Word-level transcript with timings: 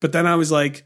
But 0.00 0.12
then 0.12 0.26
I 0.26 0.36
was 0.36 0.50
like, 0.50 0.84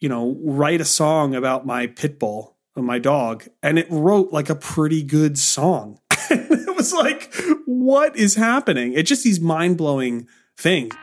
you 0.00 0.08
know, 0.08 0.36
write 0.42 0.80
a 0.80 0.84
song 0.84 1.34
about 1.34 1.66
my 1.66 1.86
pit 1.86 2.18
bull 2.18 2.56
uh, 2.76 2.82
my 2.82 2.98
dog. 2.98 3.44
And 3.62 3.78
it 3.78 3.86
wrote 3.90 4.32
like 4.32 4.50
a 4.50 4.54
pretty 4.54 5.02
good 5.02 5.38
song. 5.38 6.00
it 6.30 6.76
was 6.76 6.92
like, 6.92 7.32
what 7.64 8.16
is 8.16 8.34
happening? 8.34 8.92
It's 8.92 9.08
just 9.08 9.24
these 9.24 9.40
mind 9.40 9.78
blowing 9.78 10.28
things. 10.56 10.94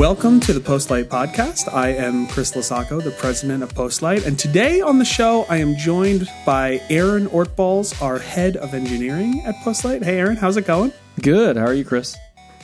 Welcome 0.00 0.40
to 0.40 0.54
the 0.54 0.60
Postlight 0.60 1.08
Podcast. 1.08 1.70
I 1.70 1.90
am 1.90 2.26
Chris 2.28 2.52
LoSacco, 2.52 3.04
the 3.04 3.10
president 3.10 3.62
of 3.62 3.74
Postlight, 3.74 4.24
and 4.24 4.38
today 4.38 4.80
on 4.80 4.98
the 4.98 5.04
show 5.04 5.44
I 5.50 5.58
am 5.58 5.76
joined 5.76 6.26
by 6.46 6.80
Aaron 6.88 7.26
Ortbals, 7.26 8.00
our 8.00 8.18
head 8.18 8.56
of 8.56 8.72
engineering 8.72 9.42
at 9.44 9.56
Postlight. 9.56 10.02
Hey, 10.02 10.18
Aaron, 10.18 10.36
how's 10.36 10.56
it 10.56 10.64
going? 10.64 10.94
Good. 11.20 11.58
How 11.58 11.66
are 11.66 11.74
you, 11.74 11.84
Chris? 11.84 12.16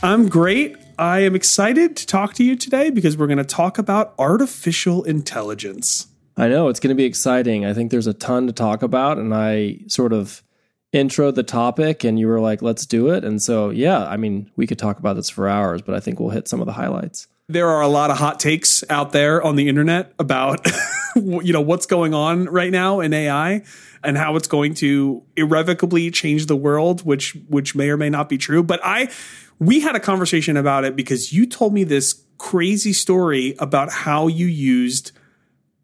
I'm 0.02 0.30
great. 0.30 0.78
I 0.98 1.18
am 1.20 1.34
excited 1.34 1.94
to 1.96 2.06
talk 2.06 2.32
to 2.36 2.42
you 2.42 2.56
today 2.56 2.88
because 2.88 3.18
we're 3.18 3.27
going 3.27 3.36
to 3.36 3.44
talk 3.44 3.77
about 3.77 4.14
artificial 4.18 5.05
intelligence. 5.05 6.06
I 6.38 6.48
know 6.48 6.68
it's 6.68 6.80
going 6.80 6.88
to 6.88 6.94
be 6.94 7.05
exciting. 7.05 7.66
I 7.66 7.74
think 7.74 7.91
there's 7.91 8.06
a 8.06 8.14
ton 8.14 8.46
to 8.46 8.55
talk 8.55 8.82
about, 8.82 9.18
and 9.18 9.34
I 9.34 9.80
sort 9.88 10.14
of 10.14 10.42
intro 10.92 11.30
the 11.30 11.42
topic 11.42 12.04
and 12.04 12.18
you 12.18 12.26
were 12.26 12.40
like, 12.40 12.62
let's 12.62 12.86
do 12.86 13.08
it. 13.08 13.24
And 13.24 13.40
so, 13.40 13.70
yeah, 13.70 14.06
I 14.06 14.16
mean, 14.16 14.50
we 14.56 14.66
could 14.66 14.78
talk 14.78 14.98
about 14.98 15.16
this 15.16 15.28
for 15.28 15.48
hours, 15.48 15.82
but 15.82 15.94
I 15.94 16.00
think 16.00 16.20
we'll 16.20 16.30
hit 16.30 16.48
some 16.48 16.60
of 16.60 16.66
the 16.66 16.72
highlights. 16.72 17.28
There 17.48 17.68
are 17.68 17.80
a 17.80 17.88
lot 17.88 18.10
of 18.10 18.18
hot 18.18 18.40
takes 18.40 18.82
out 18.91 19.12
there 19.12 19.42
on 19.42 19.56
the 19.56 19.68
internet 19.68 20.12
about, 20.18 20.66
you 21.16 21.52
know, 21.52 21.60
what's 21.60 21.86
going 21.86 22.12
on 22.12 22.46
right 22.46 22.72
now 22.72 23.00
in 23.00 23.12
AI 23.12 23.62
and 24.02 24.16
how 24.16 24.36
it's 24.36 24.48
going 24.48 24.74
to 24.74 25.22
irrevocably 25.36 26.11
change 26.11 26.46
the 26.46 26.56
world, 26.56 27.05
which, 27.05 27.36
which 27.48 27.74
may 27.74 27.89
or 27.91 27.96
may 27.96 28.11
not 28.11 28.28
be 28.28 28.39
true. 28.39 28.62
But 28.62 28.80
I, 28.83 29.11
we 29.58 29.80
had 29.80 29.94
a 29.94 30.00
conversation 30.00 30.56
about 30.56 30.84
it 30.84 30.96
because 30.96 31.33
you 31.33 31.46
told 31.46 31.72
me 31.72 31.84
this 31.84 32.22
crazy 32.39 32.92
story 32.92 33.55
about 33.58 33.91
how 33.91 34.27
you 34.27 34.46
used 34.46 35.12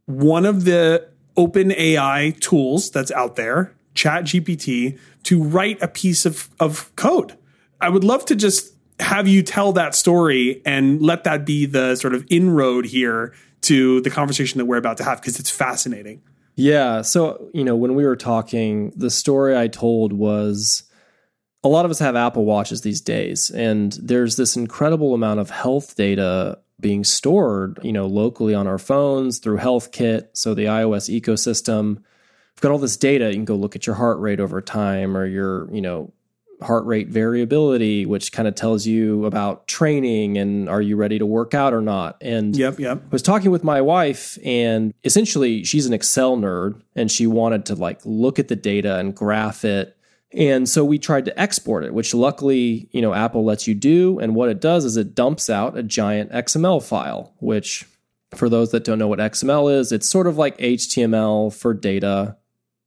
one 0.07 0.45
of 0.45 0.65
the 0.65 1.09
open 1.37 1.73
AI 1.73 2.35
tools 2.41 2.91
that's 2.91 3.11
out 3.13 3.37
there 3.37 3.73
chat 3.95 4.25
GPT 4.25 4.99
to 5.25 5.43
write 5.43 5.81
a 5.83 5.89
piece 5.89 6.27
of, 6.27 6.49
of 6.61 6.95
code. 6.97 7.37
I 7.81 7.89
would 7.89 8.05
love 8.05 8.25
to 8.27 8.37
just 8.37 8.73
have 9.01 9.27
you 9.27 9.43
tell 9.43 9.73
that 9.73 9.95
story 9.95 10.63
and 10.65 11.03
let 11.03 11.25
that 11.25 11.45
be 11.45 11.67
the 11.67 11.97
sort 11.97 12.15
of 12.15 12.25
inroad 12.31 12.87
here 12.87 13.35
to 13.63 14.01
the 14.01 14.11
conversation 14.11 14.59
that 14.59 14.67
we're 14.67 14.77
about 14.77 14.97
to 14.99 15.05
have 15.05 15.21
because 15.21 15.39
it's 15.39 15.51
fascinating. 15.51 16.23
Yeah. 16.55 17.03
So, 17.03 17.49
you 17.55 17.65
know, 17.65 17.77
when 17.77 17.95
we 17.95 18.05
were 18.05 18.17
talking, 18.17 18.93
the 18.97 19.11
story 19.11 19.57
I 19.57 19.69
told 19.69 20.13
was 20.13 20.85
a 21.65 21.69
lot 21.69 21.85
of 21.85 21.91
us 21.91 21.99
have 22.01 22.17
Apple 22.17 22.45
Watches 22.45 22.83
these 22.83 23.01
days, 23.01 23.51
and 23.51 23.93
there's 23.93 24.37
this 24.37 24.57
incredible 24.57 25.15
amount 25.15 25.41
of 25.41 25.51
health 25.51 25.95
data 25.97 26.59
being 26.81 27.05
stored, 27.05 27.79
you 27.83 27.93
know, 27.93 28.07
locally 28.07 28.55
on 28.55 28.67
our 28.67 28.79
phones 28.79 29.39
through 29.39 29.59
HealthKit, 29.59 30.29
so 30.33 30.53
the 30.53 30.65
iOS 30.65 31.09
ecosystem 31.09 32.03
got 32.63 32.73
all 32.73 32.79
this 32.79 32.97
data. 32.97 33.29
You 33.29 33.35
can 33.35 33.45
go 33.45 33.57
look 33.57 33.77
at 33.77 33.87
your 33.87 33.97
heart 33.97 34.19
rate 34.21 34.41
over 34.41 34.63
time 34.63 35.17
or 35.17 35.27
your, 35.27 35.69
you 35.73 35.83
know, 35.83 36.13
heart 36.63 36.87
rate 36.87 37.09
variability, 37.09 38.07
which 38.07 38.33
kind 38.33 38.49
of 38.49 38.55
tells 38.55 38.87
you 38.87 39.27
about 39.27 39.67
training 39.67 40.39
and 40.39 40.69
are 40.69 40.81
you 40.81 40.97
ready 40.97 41.19
to 41.19 41.27
work 41.27 41.55
out 41.55 41.75
or 41.75 41.81
not. 41.81 42.17
And 42.21 42.57
yep, 42.57 42.79
yep. 42.79 43.03
I 43.05 43.09
was 43.11 43.23
talking 43.23 43.51
with 43.51 43.65
my 43.65 43.81
wife, 43.81 44.39
and 44.45 44.95
essentially 45.05 45.65
she's 45.65 45.87
an 45.87 45.93
Excel 45.93 46.37
nerd, 46.37 46.81
and 46.95 47.11
she 47.11 47.27
wanted 47.27 47.67
to 47.67 47.75
like 47.75 48.01
look 48.05 48.39
at 48.39 48.49
the 48.49 48.57
data 48.57 48.99
and 48.99 49.15
graph 49.15 49.65
it. 49.65 49.97
And 50.33 50.67
so 50.69 50.85
we 50.85 50.99
tried 50.99 51.27
to 51.27 51.39
export 51.39 51.85
it, 51.85 51.93
which 51.93 52.15
luckily, 52.15 52.89
you 52.93 53.03
know, 53.03 53.13
Apple 53.13 53.45
lets 53.45 53.67
you 53.67 53.75
do. 53.75 54.19
And 54.19 54.35
what 54.35 54.49
it 54.49 54.61
does 54.61 54.87
is 54.87 54.97
it 54.97 55.15
dumps 55.15 55.51
out 55.51 55.77
a 55.77 55.83
giant 55.83 56.31
XML 56.31 56.83
file, 56.83 57.35
which 57.39 57.87
for 58.35 58.49
those 58.49 58.71
that 58.71 58.85
don't 58.85 58.99
know 58.99 59.09
what 59.09 59.19
XML 59.19 59.71
is, 59.79 59.93
it's 59.93 60.09
sort 60.09 60.27
of 60.27 60.39
like 60.39 60.57
HTML 60.57 61.53
for 61.53 61.75
data 61.75 62.37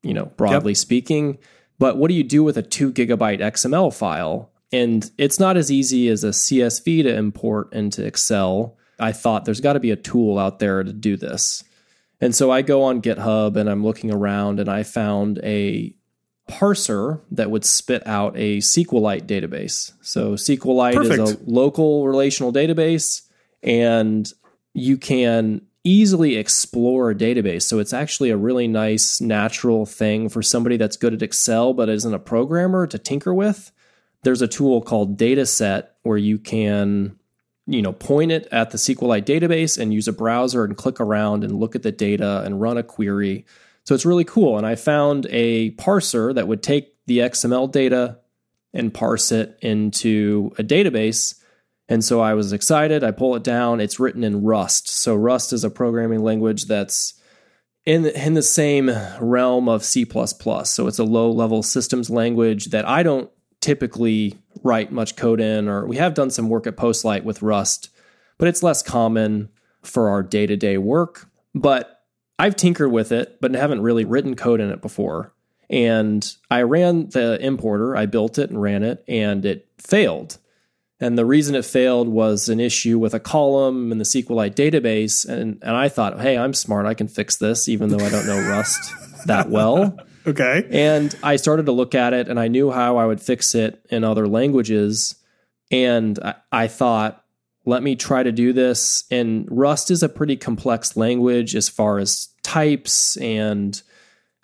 you 0.06 0.14
know, 0.14 0.26
broadly 0.38 0.72
yep. 0.72 0.78
speaking. 0.78 1.38
But 1.78 1.98
what 1.98 2.10
do 2.10 2.14
you 2.14 2.24
do 2.24 2.44
with 2.44 2.58
a 2.58 2.62
two 2.62 2.92
gigabyte 2.94 3.40
XML 3.40 3.94
file? 3.94 4.52
And 4.72 5.10
it's 5.18 5.40
not 5.40 5.58
as 5.58 5.72
easy 5.72 6.10
as 6.10 6.24
a 6.24 6.30
CSV 6.30 7.04
to 7.04 7.16
import 7.16 7.74
into 7.74 8.06
Excel. 8.06 8.78
I 9.00 9.12
thought 9.12 9.46
there's 9.46 9.62
got 9.62 9.74
to 9.74 9.80
be 9.80 9.92
a 9.92 9.96
tool 9.96 10.40
out 10.40 10.60
there 10.60 10.84
to 10.84 10.94
do 10.94 11.18
this. 11.18 11.64
And 12.22 12.34
so 12.34 12.52
I 12.52 12.62
go 12.62 12.84
on 12.84 13.02
GitHub 13.02 13.58
and 13.58 13.70
I'm 13.70 13.84
looking 13.84 14.12
around 14.12 14.60
and 14.60 14.70
I 14.70 14.84
found 14.84 15.40
a 15.44 15.94
parser 16.50 17.22
that 17.32 17.52
would 17.52 17.66
spit 17.66 18.06
out 18.08 18.34
a 18.38 18.58
SQLite 18.58 19.26
database. 19.26 19.92
So 20.02 20.34
SQLite 20.34 20.96
Perfect. 20.96 21.22
is 21.22 21.32
a 21.34 21.38
local 21.46 22.08
relational 22.08 22.54
database 22.54 23.24
and 23.64 24.32
you 24.74 24.98
can 24.98 25.62
easily 25.86 26.36
explore 26.36 27.12
a 27.12 27.16
database. 27.16 27.62
So 27.62 27.80
it's 27.80 27.94
actually 27.94 28.32
a 28.32 28.38
really 28.38 28.68
nice, 28.68 29.22
natural 29.22 29.86
thing 29.86 30.28
for 30.28 30.42
somebody 30.42 30.76
that's 30.76 30.98
good 30.98 31.14
at 31.14 31.22
Excel 31.22 31.74
but 31.74 31.88
isn't 31.88 32.14
a 32.14 32.20
programmer 32.20 32.86
to 32.88 32.98
tinker 32.98 33.34
with. 33.34 33.72
There's 34.24 34.42
a 34.42 34.48
tool 34.48 34.82
called 34.82 35.18
Datasette 35.18 35.88
where 36.02 36.18
you 36.18 36.40
can, 36.40 37.18
you 37.68 37.84
know, 37.84 37.94
point 37.94 38.32
it 38.32 38.48
at 38.52 38.72
the 38.72 38.78
SQLite 38.78 39.26
database 39.26 39.78
and 39.78 39.94
use 39.94 40.08
a 40.08 40.14
browser 40.14 40.66
and 40.66 40.76
click 40.76 41.00
around 41.00 41.44
and 41.44 41.60
look 41.60 41.76
at 41.76 41.84
the 41.84 41.92
data 41.92 42.42
and 42.44 42.60
run 42.60 42.78
a 42.78 42.84
query. 42.84 43.46
So 43.84 43.94
it's 43.94 44.06
really 44.06 44.24
cool. 44.24 44.58
And 44.58 44.66
I 44.66 44.74
found 44.74 45.28
a 45.30 45.72
parser 45.72 46.34
that 46.34 46.48
would 46.48 46.64
take 46.64 46.96
the 47.06 47.20
XML 47.20 47.72
data 47.72 48.18
and 48.74 48.92
parse 48.92 49.32
it 49.32 49.58
into 49.62 50.52
a 50.58 50.64
database 50.64 51.36
and 51.88 52.04
so 52.04 52.20
I 52.20 52.34
was 52.34 52.52
excited. 52.52 53.04
I 53.04 53.12
pull 53.12 53.36
it 53.36 53.44
down. 53.44 53.80
It's 53.80 54.00
written 54.00 54.24
in 54.24 54.44
Rust. 54.44 54.90
So 54.90 55.16
Rust 55.16 55.54
is 55.54 55.64
a 55.64 55.70
programming 55.70 56.24
language 56.24 56.66
that's 56.66 57.14
in 57.86 58.02
the, 58.02 58.26
in 58.26 58.34
the 58.34 58.42
same 58.42 58.92
realm 59.20 59.70
of 59.70 59.84
C++. 59.84 60.06
So 60.06 60.88
it's 60.88 61.00
a 61.00 61.04
low 61.04 61.30
level 61.32 61.62
systems 61.62 62.10
language 62.10 62.68
that 62.68 62.88
I 62.88 63.04
don't 63.04 63.30
typically 63.62 64.38
write 64.64 64.92
much 64.92 65.16
code 65.16 65.40
in 65.40 65.68
or 65.68 65.86
we 65.86 65.98
have 65.98 66.14
done 66.14 66.32
some 66.32 66.50
work 66.50 66.66
at 66.66 66.76
Postlight 66.76 67.24
with 67.24 67.42
Rust, 67.42 67.90
but 68.38 68.48
it's 68.48 68.64
less 68.64 68.82
common 68.82 69.50
for 69.84 70.10
our 70.10 70.24
day-to-day 70.24 70.78
work. 70.78 71.30
But 71.54 72.04
I've 72.38 72.56
tinkered 72.56 72.92
with 72.92 73.12
it, 73.12 73.40
but 73.40 73.54
haven't 73.54 73.82
really 73.82 74.06
written 74.06 74.36
code 74.36 74.60
in 74.60 74.72
it 74.72 74.82
before. 74.82 75.34
And 75.70 76.28
I 76.52 76.64
ran 76.64 77.10
the 77.10 77.40
importer, 77.40 77.96
I 77.96 78.08
built 78.08 78.38
it 78.38 78.50
and 78.50 78.62
ran 78.62 78.84
it, 78.84 79.04
and 79.08 79.46
it 79.46 79.68
failed. 79.78 80.38
And 81.00 81.18
the 81.18 81.26
reason 81.26 81.56
it 81.56 81.66
failed 81.66 82.08
was 82.08 82.48
an 82.48 82.60
issue 82.60 82.98
with 82.98 83.14
a 83.14 83.20
column 83.20 83.92
in 83.92 83.98
the 83.98 84.06
SQLite 84.06 84.56
database. 84.56 85.28
And, 85.28 85.60
and 85.62 85.76
I 85.76 85.90
thought, 85.90 86.22
hey, 86.22 86.38
I'm 86.38 86.54
smart. 86.54 86.86
I 86.86 86.94
can 86.94 87.08
fix 87.08 87.36
this, 87.36 87.68
even 87.68 87.90
though 87.90 88.04
I 88.04 88.10
don't 88.10 88.26
know 88.26 88.50
Rust 88.50 88.94
that 89.26 89.50
well. 89.50 89.98
Okay. 90.26 90.68
And 90.72 91.16
I 91.22 91.36
started 91.36 91.66
to 91.66 91.72
look 91.72 91.96
at 91.96 92.14
it 92.14 92.30
and 92.30 92.40
I 92.40 92.48
knew 92.48 92.72
how 92.72 92.98
I 92.98 93.06
would 93.06 93.22
fix 93.22 93.54
it 93.56 93.86
in 93.90 94.04
other 94.04 94.28
languages. 94.28 95.16
And 95.70 96.18
I, 96.20 96.36
I 96.52 96.68
thought, 96.68 97.24
let 97.66 97.84
me 97.84 97.96
try 97.96 98.24
to 98.24 98.32
do 98.32 98.54
this. 98.54 99.04
And 99.12 99.48
Rust 99.52 99.92
is 99.92 100.02
a 100.02 100.10
pretty 100.10 100.38
complex 100.38 100.96
language 100.96 101.56
as 101.56 101.68
far 101.68 102.00
as 102.00 102.30
types 102.44 103.18
and 103.18 103.82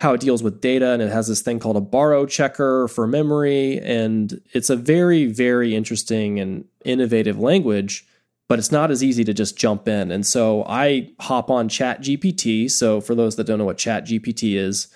how 0.02 0.14
it 0.14 0.20
deals 0.20 0.42
with 0.42 0.60
data 0.60 0.88
and 0.88 1.00
it 1.00 1.12
has 1.12 1.28
this 1.28 1.42
thing 1.42 1.60
called 1.60 1.76
a 1.76 1.80
borrow 1.80 2.26
checker 2.26 2.88
for 2.88 3.06
memory 3.06 3.78
and 3.78 4.40
it's 4.52 4.68
a 4.68 4.74
very 4.74 5.26
very 5.26 5.76
interesting 5.76 6.40
and 6.40 6.64
innovative 6.84 7.38
language 7.38 8.04
but 8.48 8.58
it's 8.58 8.72
not 8.72 8.90
as 8.90 9.02
easy 9.02 9.24
to 9.24 9.32
just 9.32 9.56
jump 9.56 9.86
in. 9.86 10.10
And 10.10 10.26
so 10.26 10.64
i 10.66 11.08
hop 11.20 11.50
on 11.50 11.68
chat 11.68 12.00
gpt 12.00 12.68
so 12.68 13.00
for 13.00 13.14
those 13.14 13.36
that 13.36 13.44
don't 13.44 13.58
know 13.58 13.64
what 13.64 13.78
chat 13.78 14.04
gpt 14.04 14.56
is 14.56 14.88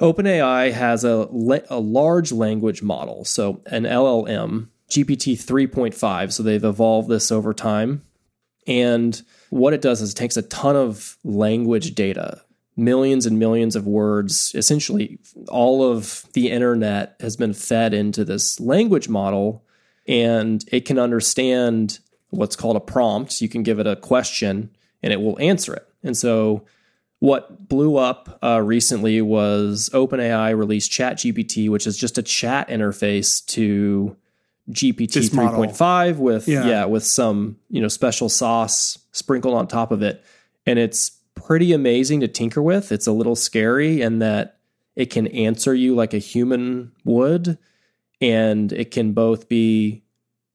openai 0.00 0.72
has 0.72 1.04
a, 1.04 1.28
a 1.68 1.78
large 1.78 2.32
language 2.32 2.82
model 2.82 3.24
so 3.26 3.60
an 3.66 3.84
llm 3.84 4.68
gpt 4.90 5.34
3.5 5.34 6.32
so 6.32 6.42
they've 6.42 6.64
evolved 6.64 7.08
this 7.10 7.30
over 7.30 7.52
time. 7.52 8.02
And 8.66 9.20
what 9.50 9.74
it 9.74 9.82
does 9.82 10.00
is 10.00 10.12
it 10.12 10.16
takes 10.16 10.38
a 10.38 10.42
ton 10.42 10.74
of 10.74 11.18
language 11.22 11.94
data 11.94 12.40
millions 12.76 13.26
and 13.26 13.38
millions 13.38 13.76
of 13.76 13.86
words. 13.86 14.52
Essentially, 14.54 15.18
all 15.48 15.90
of 15.90 16.24
the 16.32 16.50
internet 16.50 17.16
has 17.20 17.36
been 17.36 17.54
fed 17.54 17.94
into 17.94 18.24
this 18.24 18.58
language 18.60 19.08
model, 19.08 19.64
and 20.06 20.64
it 20.72 20.84
can 20.84 20.98
understand 20.98 21.98
what's 22.30 22.56
called 22.56 22.76
a 22.76 22.80
prompt. 22.80 23.40
You 23.40 23.48
can 23.48 23.62
give 23.62 23.78
it 23.78 23.86
a 23.86 23.96
question, 23.96 24.70
and 25.02 25.12
it 25.12 25.20
will 25.20 25.38
answer 25.40 25.74
it. 25.74 25.86
And 26.02 26.16
so, 26.16 26.64
what 27.20 27.68
blew 27.68 27.96
up 27.96 28.38
uh, 28.42 28.60
recently 28.60 29.22
was 29.22 29.88
OpenAI 29.94 30.56
released 30.56 30.90
ChatGPT, 30.90 31.70
which 31.70 31.86
is 31.86 31.96
just 31.96 32.18
a 32.18 32.22
chat 32.22 32.68
interface 32.68 33.44
to 33.46 34.16
GPT 34.70 35.28
3.5 35.30 36.16
with 36.16 36.48
yeah. 36.48 36.66
yeah 36.66 36.84
with 36.86 37.04
some 37.04 37.56
you 37.68 37.80
know 37.80 37.88
special 37.88 38.28
sauce 38.28 38.98
sprinkled 39.12 39.54
on 39.54 39.68
top 39.68 39.92
of 39.92 40.02
it, 40.02 40.24
and 40.66 40.78
it's 40.78 41.13
pretty 41.34 41.72
amazing 41.72 42.20
to 42.20 42.28
tinker 42.28 42.62
with. 42.62 42.92
It's 42.92 43.06
a 43.06 43.12
little 43.12 43.36
scary 43.36 44.00
in 44.02 44.18
that 44.20 44.58
it 44.96 45.06
can 45.10 45.26
answer 45.28 45.74
you 45.74 45.94
like 45.94 46.14
a 46.14 46.18
human 46.18 46.92
would, 47.04 47.58
and 48.20 48.72
it 48.72 48.90
can 48.90 49.12
both 49.12 49.48
be 49.48 50.02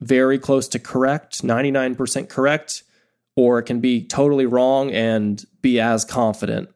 very 0.00 0.38
close 0.38 0.66
to 0.68 0.78
correct, 0.78 1.42
99% 1.42 2.28
correct, 2.28 2.82
or 3.36 3.58
it 3.58 3.64
can 3.64 3.80
be 3.80 4.04
totally 4.06 4.46
wrong 4.46 4.90
and 4.90 5.44
be 5.62 5.78
as 5.78 6.04
confident 6.04 6.70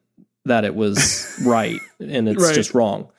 that 0.45 0.63
it 0.63 0.75
was 0.75 1.35
right 1.45 1.79
and 1.99 2.29
it's 2.29 2.43
Right. 2.43 2.53
just 2.55 2.73
wrong. 2.73 3.09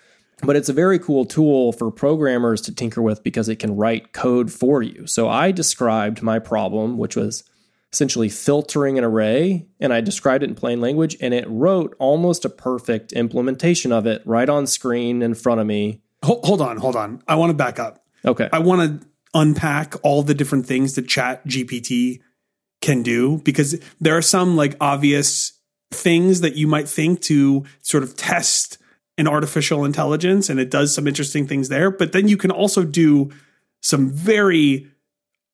But 0.43 0.55
it's 0.55 0.69
a 0.69 0.73
very 0.75 0.99
cool 0.99 1.25
tool 1.25 1.73
for 1.73 1.91
programmers 1.91 2.61
to 2.63 2.75
tinker 2.75 3.01
with 3.03 3.23
because 3.25 3.49
it 3.49 3.57
can 3.57 3.75
write 3.75 4.13
code 4.13 4.53
for 4.53 4.83
you. 4.83 5.07
So 5.07 5.29
I 5.29 5.51
described 5.51 6.23
my 6.23 6.39
problem, 6.39 6.99
which 6.99 7.17
was 7.17 7.43
essentially 7.93 8.29
filtering 8.29 8.99
an 8.99 9.05
array, 9.05 9.67
and 9.81 9.93
I 9.93 10.01
described 10.01 10.43
it 10.43 10.51
in 10.51 10.57
plain 10.57 10.81
language, 10.81 11.17
and 11.21 11.33
it 11.33 11.47
wrote 11.49 11.95
almost 11.99 12.45
a 12.45 12.49
perfect 12.49 13.13
implementation 13.13 13.93
of 13.93 14.07
it 14.07 14.23
right 14.25 14.49
on 14.49 14.67
screen 14.67 15.23
in 15.23 15.35
front 15.35 15.61
of 15.61 15.67
me. 15.67 16.03
Hold, 16.23 16.45
hold 16.45 16.61
on, 16.61 16.79
hold 16.79 16.97
on. 16.97 17.23
I 17.29 17.37
want 17.37 17.51
to 17.51 17.55
back 17.55 17.79
up. 17.79 18.05
Okay. 18.25 18.49
I 18.53 18.59
want 18.59 19.01
to 19.03 19.09
unpack 19.35 19.95
all 20.03 20.23
the 20.23 20.35
different 20.35 20.67
things 20.67 20.95
that 20.95 21.07
Chat 21.07 21.47
GPT 21.47 22.21
can 22.81 23.03
do 23.03 23.39
because 23.39 23.81
there 24.01 24.17
are 24.17 24.23
some 24.23 24.57
like 24.57 24.77
obvious 24.81 25.53
things 25.91 26.41
that 26.41 26.57
you 26.57 26.67
might 26.67 26.89
think 26.89 27.21
to 27.23 27.65
sort 27.83 28.03
of 28.03 28.17
test 28.17 28.79
an 29.19 29.27
artificial 29.27 29.85
intelligence 29.85 30.51
and 30.51 30.61
it 30.61 30.71
does 30.71 30.95
some 30.95 31.07
interesting 31.07 31.47
things 31.47 31.69
there 31.69 31.91
but 31.91 32.13
then 32.13 32.29
you 32.29 32.37
can 32.37 32.51
also 32.51 32.85
do 32.85 33.31
some 33.81 34.11
very 34.11 34.91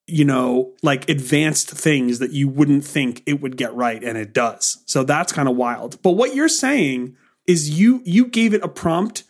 you 0.07 0.25
know 0.25 0.73
like 0.81 1.09
advanced 1.09 1.69
things 1.69 2.19
that 2.19 2.31
you 2.31 2.47
wouldn't 2.47 2.83
think 2.83 3.23
it 3.25 3.41
would 3.41 3.57
get 3.57 3.73
right 3.73 4.03
and 4.03 4.17
it 4.17 4.33
does. 4.33 4.83
So 4.85 5.03
that's 5.03 5.31
kind 5.31 5.47
of 5.47 5.55
wild. 5.55 6.01
But 6.01 6.11
what 6.11 6.35
you're 6.35 6.49
saying 6.49 7.15
is 7.47 7.79
you 7.79 8.01
you 8.05 8.27
gave 8.27 8.53
it 8.53 8.63
a 8.63 8.67
prompt 8.67 9.23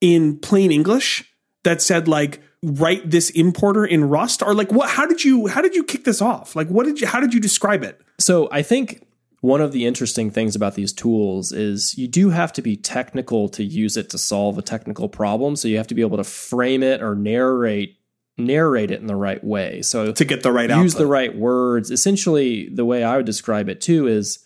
in 0.00 0.38
plain 0.38 0.70
english 0.70 1.24
that 1.62 1.80
said 1.80 2.08
like 2.08 2.40
write 2.62 3.10
this 3.10 3.30
importer 3.30 3.84
in 3.84 4.04
rust? 4.04 4.42
Or 4.42 4.54
like 4.54 4.72
what 4.72 4.90
how 4.90 5.06
did 5.06 5.24
you 5.24 5.46
how 5.46 5.60
did 5.60 5.74
you 5.74 5.84
kick 5.84 6.04
this 6.04 6.22
off? 6.22 6.56
Like 6.56 6.68
what 6.68 6.86
did 6.86 7.00
you 7.00 7.06
how 7.06 7.20
did 7.20 7.34
you 7.34 7.40
describe 7.40 7.82
it? 7.82 8.00
So 8.18 8.48
I 8.50 8.62
think 8.62 9.06
one 9.40 9.60
of 9.60 9.72
the 9.72 9.84
interesting 9.84 10.30
things 10.30 10.56
about 10.56 10.74
these 10.74 10.92
tools 10.92 11.52
is 11.52 11.98
you 11.98 12.08
do 12.08 12.30
have 12.30 12.50
to 12.54 12.62
be 12.62 12.76
technical 12.76 13.50
to 13.50 13.62
use 13.62 13.96
it 13.98 14.08
to 14.10 14.18
solve 14.18 14.56
a 14.56 14.62
technical 14.62 15.06
problem. 15.06 15.54
So 15.54 15.68
you 15.68 15.76
have 15.76 15.86
to 15.88 15.94
be 15.94 16.00
able 16.00 16.16
to 16.16 16.24
frame 16.24 16.82
it 16.82 17.02
or 17.02 17.14
narrate 17.14 17.98
narrate 18.36 18.90
it 18.90 19.00
in 19.00 19.06
the 19.06 19.16
right 19.16 19.42
way. 19.42 19.82
So 19.82 20.12
to 20.12 20.24
get 20.24 20.42
the 20.42 20.52
right 20.52 20.70
use 20.70 20.94
output. 20.94 20.98
the 20.98 21.06
right 21.06 21.36
words. 21.36 21.90
Essentially, 21.90 22.68
the 22.68 22.84
way 22.84 23.04
I 23.04 23.16
would 23.16 23.26
describe 23.26 23.68
it 23.68 23.80
too 23.80 24.06
is 24.06 24.40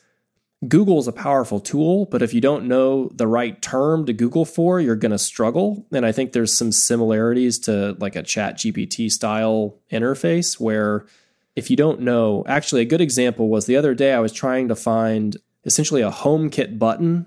Google 0.67 0.99
is 0.99 1.07
a 1.07 1.13
powerful 1.13 1.61
tool, 1.61 2.07
but 2.07 2.21
if 2.21 2.35
you 2.35 2.41
don't 2.41 2.67
know 2.67 3.11
the 3.15 3.29
right 3.29 3.61
term 3.63 4.07
to 4.07 4.13
Google 4.13 4.45
for, 4.45 4.81
you're 4.81 4.97
going 4.97 5.13
to 5.13 5.19
struggle. 5.19 5.87
And 5.93 6.05
I 6.05 6.11
think 6.11 6.33
there's 6.33 6.53
some 6.53 6.73
similarities 6.73 7.61
to 7.61 7.97
like 8.01 8.17
a 8.17 8.25
Chat 8.25 8.59
GPT 8.59 9.11
style 9.11 9.77
interface 9.93 10.59
where 10.59 11.07
if 11.55 11.71
you 11.71 11.77
don't 11.77 12.01
know, 12.01 12.45
actually, 12.47 12.83
a 12.83 12.87
good 12.87 13.01
example 13.01 13.49
was 13.49 13.67
the 13.67 13.77
other 13.77 13.95
day 13.95 14.13
I 14.13 14.21
was 14.21 14.33
trying 14.33 14.69
to 14.69 14.77
find 14.77 15.37
essentially 15.65 16.03
a 16.03 16.11
HomeKit 16.11 16.79
button 16.79 17.27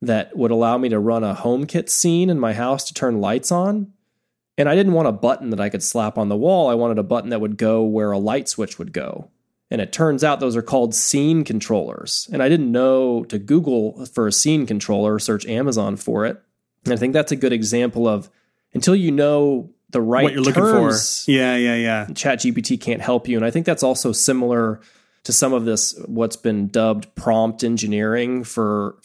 that 0.00 0.36
would 0.36 0.50
allow 0.50 0.78
me 0.78 0.88
to 0.90 0.98
run 0.98 1.24
a 1.24 1.34
HomeKit 1.34 1.88
scene 1.88 2.30
in 2.30 2.38
my 2.38 2.52
house 2.52 2.84
to 2.84 2.94
turn 2.94 3.20
lights 3.20 3.50
on. 3.50 3.92
And 4.58 4.68
I 4.68 4.74
didn't 4.74 4.92
want 4.92 5.08
a 5.08 5.12
button 5.12 5.50
that 5.50 5.60
I 5.60 5.68
could 5.68 5.82
slap 5.82 6.18
on 6.18 6.28
the 6.28 6.36
wall. 6.36 6.68
I 6.68 6.74
wanted 6.74 6.98
a 6.98 7.04
button 7.04 7.30
that 7.30 7.40
would 7.40 7.56
go 7.56 7.82
where 7.84 8.10
a 8.10 8.18
light 8.18 8.48
switch 8.48 8.78
would 8.78 8.92
go. 8.92 9.30
And 9.70 9.80
it 9.80 9.92
turns 9.92 10.24
out 10.24 10.40
those 10.40 10.56
are 10.56 10.62
called 10.62 10.94
scene 10.94 11.44
controllers. 11.44 12.28
And 12.32 12.42
I 12.42 12.48
didn't 12.48 12.72
know 12.72 13.24
to 13.24 13.38
Google 13.38 14.04
for 14.06 14.26
a 14.26 14.32
scene 14.32 14.66
controller, 14.66 15.18
search 15.18 15.46
Amazon 15.46 15.96
for 15.96 16.26
it. 16.26 16.42
And 16.84 16.92
I 16.92 16.96
think 16.96 17.12
that's 17.12 17.32
a 17.32 17.36
good 17.36 17.52
example 17.52 18.08
of 18.08 18.30
until 18.74 18.96
you 18.96 19.12
know 19.12 19.70
the 19.90 20.00
right 20.00 20.24
what 20.24 20.32
you're 20.32 20.42
looking 20.42 20.62
for 20.62 20.92
yeah 21.30 21.56
yeah 21.56 21.74
yeah 21.74 22.06
ChatGPT 22.06 22.80
can't 22.80 23.00
help 23.00 23.28
you. 23.28 23.36
And 23.36 23.44
I 23.46 23.50
think 23.50 23.64
that's 23.64 23.82
also 23.82 24.12
similar 24.12 24.80
to 25.24 25.32
some 25.32 25.52
of 25.52 25.64
this, 25.64 25.98
what's 26.06 26.36
been 26.36 26.68
dubbed 26.68 27.14
prompt 27.14 27.62
engineering 27.62 28.44
for 28.44 28.96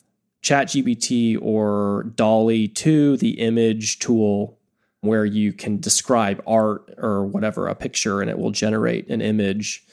ChatGPT 0.41 1.37
or 1.41 2.11
DALL-E 2.15 2.69
2, 2.69 3.17
the 3.17 3.39
image 3.39 3.99
tool, 3.99 4.57
where 5.03 5.25
you 5.25 5.51
can 5.51 5.79
describe 5.79 6.41
art 6.47 6.89
or 6.97 7.25
whatever, 7.25 7.67
a 7.67 7.75
picture, 7.75 8.21
and 8.21 8.29
it 8.29 8.39
will 8.39 8.51
generate 8.51 9.09
an 9.09 9.19
image. 9.21 9.85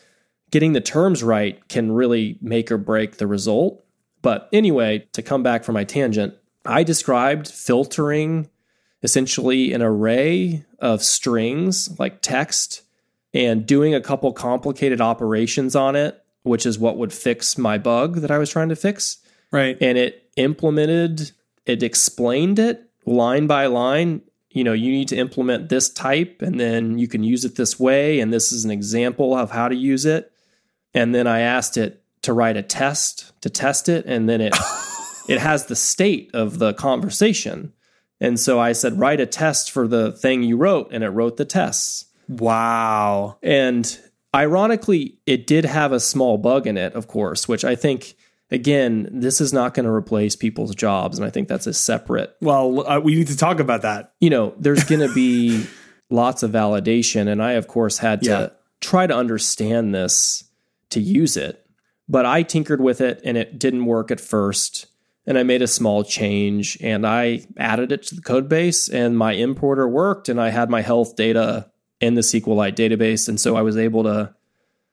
Getting 0.52 0.72
the 0.72 0.80
terms 0.80 1.22
right 1.22 1.66
can 1.68 1.90
really 1.92 2.38
make 2.40 2.70
or 2.70 2.78
break 2.78 3.16
the 3.16 3.26
result. 3.26 3.84
But 4.22 4.48
anyway, 4.52 5.08
to 5.12 5.22
come 5.22 5.42
back 5.42 5.64
from 5.64 5.74
my 5.74 5.82
tangent, 5.82 6.34
I 6.64 6.84
described 6.84 7.48
filtering 7.48 8.48
essentially 9.02 9.72
an 9.72 9.82
array 9.82 10.64
of 10.78 11.02
strings 11.02 11.98
like 11.98 12.22
text 12.22 12.82
and 13.34 13.66
doing 13.66 13.94
a 13.94 14.00
couple 14.00 14.32
complicated 14.32 15.00
operations 15.00 15.74
on 15.74 15.96
it, 15.96 16.22
which 16.42 16.66
is 16.66 16.78
what 16.78 16.98
would 16.98 17.12
fix 17.12 17.58
my 17.58 17.78
bug 17.78 18.16
that 18.16 18.30
I 18.30 18.38
was 18.38 18.50
trying 18.50 18.68
to 18.68 18.76
fix. 18.76 19.18
right 19.50 19.76
And 19.80 19.98
it 19.98 20.30
implemented, 20.36 21.32
it 21.66 21.82
explained 21.82 22.60
it 22.60 22.88
line 23.06 23.46
by 23.46 23.66
line. 23.66 24.22
You 24.50 24.64
know, 24.64 24.72
you 24.72 24.90
need 24.90 25.08
to 25.08 25.16
implement 25.16 25.68
this 25.68 25.88
type 25.88 26.42
and 26.42 26.58
then 26.58 26.98
you 26.98 27.06
can 27.06 27.22
use 27.22 27.44
it 27.44 27.56
this 27.56 27.78
way. 27.78 28.20
And 28.20 28.32
this 28.32 28.50
is 28.50 28.64
an 28.64 28.70
example 28.70 29.34
of 29.34 29.50
how 29.50 29.68
to 29.68 29.76
use 29.76 30.04
it. 30.04 30.32
And 30.92 31.14
then 31.14 31.26
I 31.26 31.40
asked 31.40 31.76
it 31.76 32.02
to 32.22 32.32
write 32.32 32.56
a 32.56 32.62
test 32.62 33.32
to 33.42 33.50
test 33.50 33.88
it. 33.88 34.06
And 34.06 34.28
then 34.28 34.40
it, 34.40 34.56
it 35.28 35.38
has 35.38 35.66
the 35.66 35.76
state 35.76 36.30
of 36.34 36.58
the 36.58 36.74
conversation. 36.74 37.72
And 38.20 38.38
so 38.38 38.58
I 38.58 38.72
said, 38.72 38.98
write 38.98 39.20
a 39.20 39.26
test 39.26 39.70
for 39.70 39.86
the 39.86 40.12
thing 40.12 40.42
you 40.42 40.56
wrote. 40.56 40.88
And 40.92 41.04
it 41.04 41.10
wrote 41.10 41.36
the 41.36 41.44
tests. 41.44 42.06
wow 42.28 43.38
And 43.42 43.98
ironically, 44.34 45.18
it 45.26 45.46
did 45.46 45.64
have 45.64 45.92
a 45.92 46.00
small 46.00 46.38
bug 46.38 46.66
in 46.66 46.76
it, 46.76 46.94
of 46.94 47.06
course, 47.06 47.48
which 47.48 47.64
I 47.64 47.76
think, 47.76 48.14
again, 48.50 49.08
this 49.12 49.40
is 49.40 49.52
not 49.52 49.74
going 49.74 49.84
to 49.86 49.92
replace 49.92 50.36
people's 50.36 50.74
jobs. 50.74 51.18
And 51.18 51.26
I 51.26 51.30
think 51.30 51.48
that's 51.48 51.66
a 51.66 51.72
separate, 51.74 52.34
well 52.40 52.86
uh, 52.88 53.00
we 53.00 53.14
need 53.14 53.28
to 53.28 53.36
talk 53.36 53.60
about 53.60 53.82
that 53.82 54.12
you 54.20 54.30
know, 54.30 54.54
there's 54.58 54.84
going 54.84 55.06
to 55.06 55.12
be 55.14 55.66
lots 56.10 56.42
of 56.42 56.50
validation. 56.50 57.28
And 57.28 57.42
I, 57.42 57.52
of 57.52 57.68
course, 57.68 57.98
had 57.98 58.22
to 58.22 58.30
Yeah. 58.30 58.48
try 58.80 59.06
to 59.06 59.14
understand 59.14 59.94
this 59.94 60.44
to 60.90 61.00
use 61.00 61.36
it. 61.36 61.64
But 62.08 62.26
I 62.26 62.42
tinkered 62.42 62.80
with 62.80 63.00
it 63.00 63.20
and 63.24 63.36
it 63.36 63.58
didn't 63.58 63.86
work 63.86 64.10
at 64.10 64.20
first. 64.20 64.86
And 65.26 65.38
I 65.38 65.44
made 65.44 65.62
a 65.62 65.68
small 65.68 66.02
change 66.02 66.76
and 66.80 67.06
I 67.06 67.44
added 67.56 67.92
it 67.92 68.02
to 68.04 68.16
the 68.16 68.22
code 68.22 68.48
base 68.48 68.88
and 68.88 69.16
my 69.16 69.32
importer 69.32 69.86
worked 69.86 70.28
and 70.28 70.40
I 70.40 70.48
had 70.48 70.68
my 70.70 70.80
health 70.80 71.14
data 71.14 71.70
in 72.00 72.14
the 72.14 72.22
SQLite 72.22 72.74
database. 72.74 73.28
And 73.28 73.38
so 73.38 73.54
I 73.54 73.62
was 73.62 73.76
able 73.76 74.02
to 74.04 74.34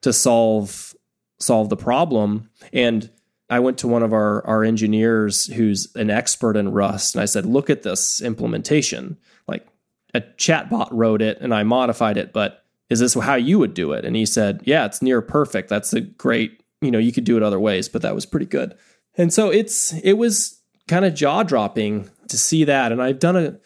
to 0.03 0.13
solve 0.13 0.93
solve 1.39 1.69
the 1.69 1.77
problem. 1.77 2.49
And 2.71 3.09
I 3.49 3.59
went 3.59 3.77
to 3.79 3.87
one 3.87 4.03
of 4.03 4.13
our, 4.13 4.45
our 4.45 4.63
engineers 4.63 5.45
who's 5.47 5.93
an 5.95 6.09
expert 6.09 6.57
in 6.57 6.71
Rust 6.71 7.15
and 7.15 7.21
I 7.21 7.25
said, 7.25 7.45
look 7.45 7.69
at 7.69 7.83
this 7.83 8.21
implementation. 8.21 9.17
Like 9.47 9.65
a 10.13 10.21
chatbot 10.21 10.89
wrote 10.91 11.21
it 11.21 11.37
and 11.39 11.53
I 11.53 11.63
modified 11.63 12.17
it, 12.17 12.33
but 12.33 12.65
is 12.89 12.99
this 12.99 13.13
how 13.13 13.35
you 13.35 13.59
would 13.59 13.73
do 13.73 13.93
it? 13.93 14.05
And 14.05 14.15
he 14.15 14.25
said, 14.25 14.61
yeah, 14.65 14.85
it's 14.85 15.01
near 15.01 15.21
perfect. 15.21 15.69
That's 15.69 15.93
a 15.93 16.01
great, 16.01 16.61
you 16.81 16.91
know, 16.91 16.99
you 16.99 17.11
could 17.11 17.23
do 17.23 17.37
it 17.37 17.43
other 17.43 17.59
ways, 17.59 17.87
but 17.89 18.01
that 18.01 18.15
was 18.15 18.25
pretty 18.25 18.45
good. 18.45 18.75
And 19.15 19.33
so 19.33 19.49
it's, 19.49 19.93
it 20.03 20.13
was 20.13 20.61
kind 20.87 21.05
of 21.05 21.13
jaw 21.13 21.43
dropping 21.43 22.09
to 22.27 22.37
see 22.37 22.63
that. 22.65 22.91
And 22.91 23.01
I've 23.01 23.19
done 23.19 23.35
a, 23.35 23.41
you 23.41 23.59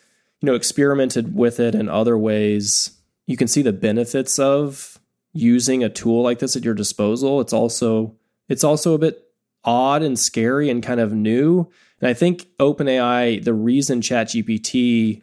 know, 0.44 0.56
experimented 0.56 1.36
with 1.36 1.60
it 1.60 1.76
in 1.76 1.90
other 1.90 2.18
ways. 2.18 2.98
You 3.28 3.38
can 3.38 3.48
see 3.48 3.62
the 3.62 3.74
benefits 3.74 4.40
of 4.40 5.00
using 5.34 5.84
a 5.84 5.90
tool 5.90 6.24
like 6.24 6.40
this 6.40 6.56
at 6.56 6.66
your 6.66 6.74
disposal. 6.74 7.42
It's 7.42 7.54
also, 7.54 8.16
it's 8.50 8.64
also 8.64 8.94
a 8.94 9.00
bit 9.00 9.24
odd 9.64 10.02
and 10.02 10.18
scary 10.18 10.70
and 10.70 10.84
kind 10.84 11.00
of 11.00 11.14
new. 11.14 11.70
And 12.00 12.10
I 12.10 12.14
think 12.14 12.48
OpenAI, 12.60 13.44
the 13.44 13.54
reason 13.54 14.02
ChatGPT 14.02 15.22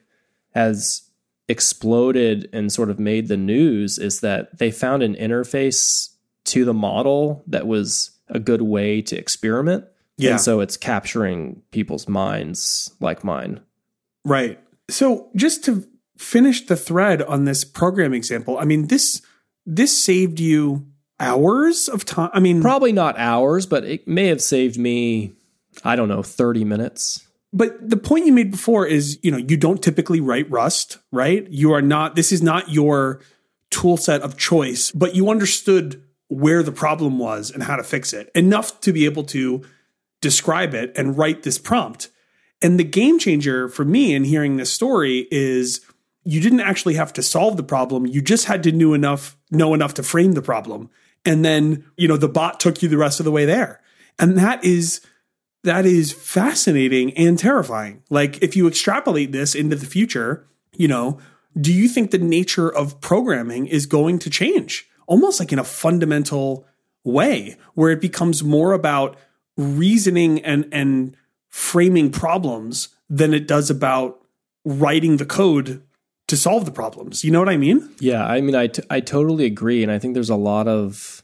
has 0.54 1.02
exploded 1.48 2.48
and 2.52 2.70
sort 2.70 2.90
of 2.90 2.98
made 2.98 3.28
the 3.28 3.36
news 3.36 3.98
is 3.98 4.20
that 4.20 4.58
they 4.58 4.70
found 4.70 5.02
an 5.02 5.14
interface 5.14 6.10
to 6.44 6.64
the 6.64 6.74
model 6.74 7.42
that 7.46 7.66
was 7.66 8.10
a 8.28 8.38
good 8.38 8.62
way 8.62 9.02
to 9.02 9.16
experiment. 9.16 9.84
Yeah. 10.16 10.32
And 10.32 10.40
so 10.40 10.60
it's 10.60 10.76
capturing 10.76 11.62
people's 11.70 12.08
minds 12.08 12.94
like 13.00 13.24
mine. 13.24 13.60
Right. 14.24 14.60
So 14.90 15.30
just 15.36 15.64
to 15.64 15.86
finish 16.16 16.66
the 16.66 16.76
thread 16.76 17.22
on 17.22 17.44
this 17.44 17.64
program 17.64 18.12
example, 18.12 18.58
I 18.58 18.64
mean 18.64 18.88
this 18.88 19.22
this 19.64 20.02
saved 20.02 20.40
you 20.40 20.86
hours 21.20 21.88
of 21.88 22.04
time. 22.04 22.30
I 22.32 22.40
mean, 22.40 22.62
Probably 22.62 22.92
not 22.92 23.18
hours, 23.18 23.66
but 23.66 23.84
it 23.84 24.06
may 24.06 24.26
have 24.26 24.40
saved 24.42 24.78
me, 24.78 25.32
I 25.84 25.96
don't 25.96 26.08
know, 26.08 26.22
30 26.22 26.64
minutes. 26.64 27.26
but 27.52 27.76
the 27.88 27.96
point 27.96 28.26
you 28.26 28.32
made 28.32 28.50
before 28.50 28.86
is, 28.86 29.18
you 29.22 29.30
know, 29.30 29.38
you 29.38 29.56
don't 29.56 29.82
typically 29.82 30.20
write 30.20 30.50
Rust, 30.50 30.98
right? 31.10 31.46
You 31.50 31.72
are 31.72 31.82
not. 31.82 32.14
This 32.14 32.30
is 32.32 32.42
not 32.42 32.70
your 32.70 33.20
tool 33.70 33.96
set 33.96 34.22
of 34.22 34.36
choice, 34.36 34.90
but 34.92 35.14
you 35.14 35.28
understood 35.30 36.02
where 36.28 36.62
the 36.62 36.72
problem 36.72 37.18
was 37.18 37.50
and 37.50 37.62
how 37.62 37.76
to 37.76 37.82
fix 37.82 38.12
it 38.12 38.30
enough 38.34 38.80
to 38.82 38.92
be 38.92 39.04
able 39.06 39.24
to 39.24 39.62
describe 40.20 40.74
it 40.74 40.92
and 40.96 41.16
write 41.16 41.42
this 41.42 41.58
prompt. 41.58 42.10
And 42.60 42.78
the 42.78 42.84
game 42.84 43.18
changer 43.18 43.68
for 43.68 43.84
me 43.84 44.14
in 44.14 44.24
hearing 44.24 44.56
this 44.56 44.72
story 44.72 45.26
is 45.30 45.80
you 46.24 46.40
didn't 46.40 46.60
actually 46.60 46.94
have 46.94 47.12
to 47.14 47.22
solve 47.22 47.56
the 47.56 47.62
problem. 47.62 48.04
You 48.04 48.20
just 48.20 48.44
had 48.46 48.62
to 48.64 48.72
know 48.72 48.92
enough, 48.94 49.36
know 49.50 49.72
enough 49.74 49.94
to 49.94 50.02
frame 50.02 50.32
the 50.32 50.42
problem. 50.42 50.90
And 51.28 51.44
then, 51.44 51.84
you 51.98 52.08
know, 52.08 52.16
the 52.16 52.26
bot 52.26 52.58
took 52.58 52.82
you 52.82 52.88
the 52.88 52.96
rest 52.96 53.20
of 53.20 53.24
the 53.24 53.30
way 53.30 53.44
there. 53.44 53.82
And 54.18 54.38
that 54.38 54.64
is 54.64 55.02
that 55.62 55.84
is 55.84 56.10
fascinating 56.10 57.14
and 57.18 57.38
terrifying. 57.38 58.02
Like 58.08 58.42
if 58.42 58.56
you 58.56 58.66
extrapolate 58.66 59.30
this 59.30 59.54
into 59.54 59.76
the 59.76 59.84
future, 59.84 60.46
you 60.72 60.88
know, 60.88 61.18
do 61.60 61.70
you 61.70 61.86
think 61.86 62.10
the 62.10 62.18
nature 62.18 62.74
of 62.74 63.02
programming 63.02 63.66
is 63.66 63.84
going 63.84 64.20
to 64.20 64.30
change? 64.30 64.88
Almost 65.06 65.38
like 65.38 65.52
in 65.52 65.58
a 65.58 65.64
fundamental 65.64 66.66
way 67.04 67.56
where 67.74 67.90
it 67.90 68.00
becomes 68.00 68.42
more 68.42 68.72
about 68.72 69.18
reasoning 69.58 70.42
and 70.44 70.66
and 70.72 71.14
framing 71.48 72.10
problems 72.10 72.88
than 73.10 73.34
it 73.34 73.46
does 73.46 73.68
about 73.68 74.22
writing 74.64 75.18
the 75.18 75.26
code 75.26 75.82
to 76.28 76.36
solve 76.36 76.64
the 76.64 76.70
problems. 76.70 77.24
You 77.24 77.32
know 77.32 77.40
what 77.40 77.48
I 77.48 77.56
mean? 77.56 77.90
Yeah, 77.98 78.24
I 78.24 78.40
mean, 78.40 78.54
I, 78.54 78.68
t- 78.68 78.82
I 78.88 79.00
totally 79.00 79.44
agree. 79.44 79.82
And 79.82 79.90
I 79.90 79.98
think 79.98 80.14
there's 80.14 80.30
a 80.30 80.36
lot 80.36 80.68
of, 80.68 81.22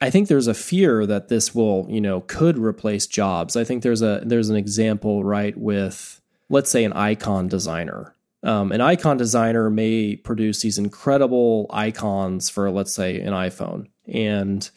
I 0.00 0.10
think 0.10 0.28
there's 0.28 0.46
a 0.46 0.54
fear 0.54 1.06
that 1.06 1.28
this 1.28 1.54
will, 1.54 1.86
you 1.88 2.00
know, 2.00 2.22
could 2.22 2.58
replace 2.58 3.06
jobs. 3.06 3.56
I 3.56 3.64
think 3.64 3.82
there's 3.82 4.02
a, 4.02 4.22
there's 4.24 4.48
an 4.48 4.56
example, 4.56 5.22
right, 5.22 5.56
with, 5.56 6.20
let's 6.48 6.70
say, 6.70 6.84
an 6.84 6.92
icon 6.92 7.48
designer. 7.48 8.14
Um, 8.42 8.72
an 8.72 8.80
icon 8.80 9.16
designer 9.16 9.68
may 9.68 10.16
produce 10.16 10.62
these 10.62 10.78
incredible 10.78 11.66
icons 11.70 12.48
for, 12.48 12.70
let's 12.70 12.92
say, 12.92 13.20
an 13.20 13.32
iPhone. 13.32 13.88
And 14.06 14.70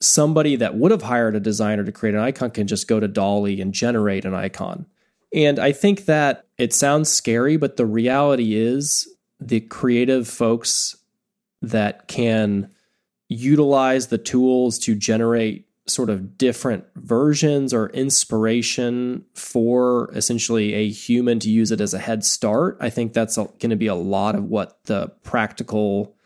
somebody 0.00 0.56
that 0.56 0.74
would 0.74 0.90
have 0.90 1.02
hired 1.02 1.36
a 1.36 1.40
designer 1.40 1.84
to 1.84 1.92
create 1.92 2.14
an 2.14 2.22
icon 2.22 2.50
can 2.50 2.66
just 2.66 2.88
go 2.88 2.98
to 2.98 3.06
DALL-E 3.06 3.60
and 3.60 3.72
generate 3.72 4.24
an 4.24 4.34
icon. 4.34 4.86
And 5.34 5.58
I 5.58 5.72
think 5.72 6.06
that 6.06 6.46
it 6.58 6.72
sounds 6.72 7.10
scary, 7.10 7.56
but 7.56 7.76
the 7.76 7.86
reality 7.86 8.54
is 8.54 9.08
the 9.40 9.60
creative 9.60 10.28
folks 10.28 10.96
that 11.62 12.08
can 12.08 12.70
utilize 13.28 14.06
the 14.06 14.18
tools 14.18 14.78
to 14.78 14.94
generate 14.94 15.66
sort 15.88 16.10
of 16.10 16.36
different 16.36 16.84
versions 16.96 17.72
or 17.72 17.90
inspiration 17.90 19.24
for 19.34 20.10
essentially 20.14 20.74
a 20.74 20.88
human 20.88 21.38
to 21.38 21.50
use 21.50 21.70
it 21.70 21.80
as 21.80 21.94
a 21.94 21.98
head 21.98 22.24
start. 22.24 22.76
I 22.80 22.90
think 22.90 23.12
that's 23.12 23.36
going 23.36 23.70
to 23.70 23.76
be 23.76 23.86
a 23.86 23.94
lot 23.94 24.34
of 24.34 24.44
what 24.44 24.78
the 24.84 25.08
practical 25.22 26.16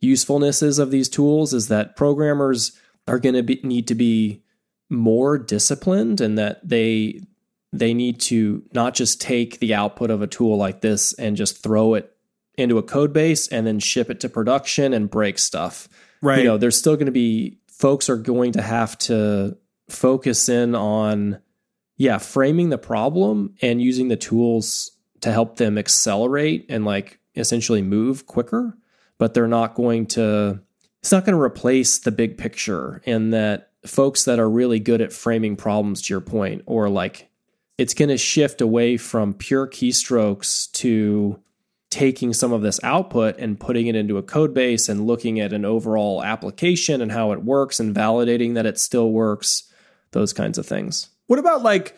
usefulness 0.00 0.62
is 0.62 0.78
of 0.78 0.90
these 0.90 1.08
tools 1.08 1.52
is 1.52 1.68
that 1.68 1.96
programmers 1.96 2.78
are 3.06 3.18
going 3.18 3.34
to 3.34 3.66
need 3.66 3.88
to 3.88 3.94
be 3.94 4.42
more 4.88 5.36
disciplined 5.36 6.20
and 6.20 6.38
that 6.38 6.66
they 6.66 7.20
they 7.78 7.94
need 7.94 8.20
to 8.20 8.62
not 8.72 8.94
just 8.94 9.20
take 9.20 9.58
the 9.58 9.74
output 9.74 10.10
of 10.10 10.22
a 10.22 10.26
tool 10.26 10.56
like 10.56 10.80
this 10.80 11.12
and 11.14 11.36
just 11.36 11.62
throw 11.62 11.94
it 11.94 12.14
into 12.56 12.78
a 12.78 12.82
code 12.82 13.12
base 13.12 13.48
and 13.48 13.66
then 13.66 13.78
ship 13.78 14.10
it 14.10 14.20
to 14.20 14.28
production 14.28 14.92
and 14.92 15.10
break 15.10 15.38
stuff. 15.38 15.88
Right. 16.22 16.38
You 16.38 16.44
know, 16.44 16.58
there's 16.58 16.78
still 16.78 16.96
going 16.96 17.06
to 17.06 17.12
be 17.12 17.58
folks 17.68 18.08
are 18.08 18.16
going 18.16 18.52
to 18.52 18.62
have 18.62 18.96
to 18.98 19.56
focus 19.88 20.48
in 20.48 20.74
on 20.74 21.40
yeah, 21.98 22.18
framing 22.18 22.68
the 22.68 22.78
problem 22.78 23.54
and 23.62 23.80
using 23.80 24.08
the 24.08 24.16
tools 24.16 24.90
to 25.22 25.32
help 25.32 25.56
them 25.56 25.78
accelerate 25.78 26.66
and 26.68 26.84
like 26.84 27.18
essentially 27.34 27.82
move 27.82 28.26
quicker, 28.26 28.76
but 29.18 29.34
they're 29.34 29.48
not 29.48 29.74
going 29.74 30.06
to 30.06 30.60
it's 31.00 31.12
not 31.12 31.24
going 31.24 31.36
to 31.36 31.42
replace 31.42 31.98
the 31.98 32.10
big 32.10 32.36
picture 32.36 33.00
and 33.06 33.32
that 33.32 33.70
folks 33.86 34.24
that 34.24 34.38
are 34.38 34.50
really 34.50 34.80
good 34.80 35.00
at 35.00 35.12
framing 35.12 35.56
problems 35.56 36.02
to 36.02 36.12
your 36.12 36.20
point 36.20 36.62
or 36.66 36.88
like 36.88 37.30
it's 37.78 37.94
going 37.94 38.08
to 38.08 38.18
shift 38.18 38.60
away 38.60 38.96
from 38.96 39.34
pure 39.34 39.66
keystrokes 39.66 40.70
to 40.72 41.38
taking 41.90 42.32
some 42.32 42.52
of 42.52 42.62
this 42.62 42.80
output 42.82 43.38
and 43.38 43.60
putting 43.60 43.86
it 43.86 43.94
into 43.94 44.18
a 44.18 44.22
code 44.22 44.52
base 44.52 44.88
and 44.88 45.06
looking 45.06 45.40
at 45.40 45.52
an 45.52 45.64
overall 45.64 46.22
application 46.22 47.00
and 47.00 47.12
how 47.12 47.32
it 47.32 47.44
works 47.44 47.78
and 47.78 47.94
validating 47.94 48.54
that 48.54 48.66
it 48.66 48.78
still 48.78 49.10
works, 49.10 49.70
those 50.10 50.32
kinds 50.32 50.58
of 50.58 50.66
things. 50.66 51.08
What 51.26 51.38
about 51.38 51.62
like 51.62 51.96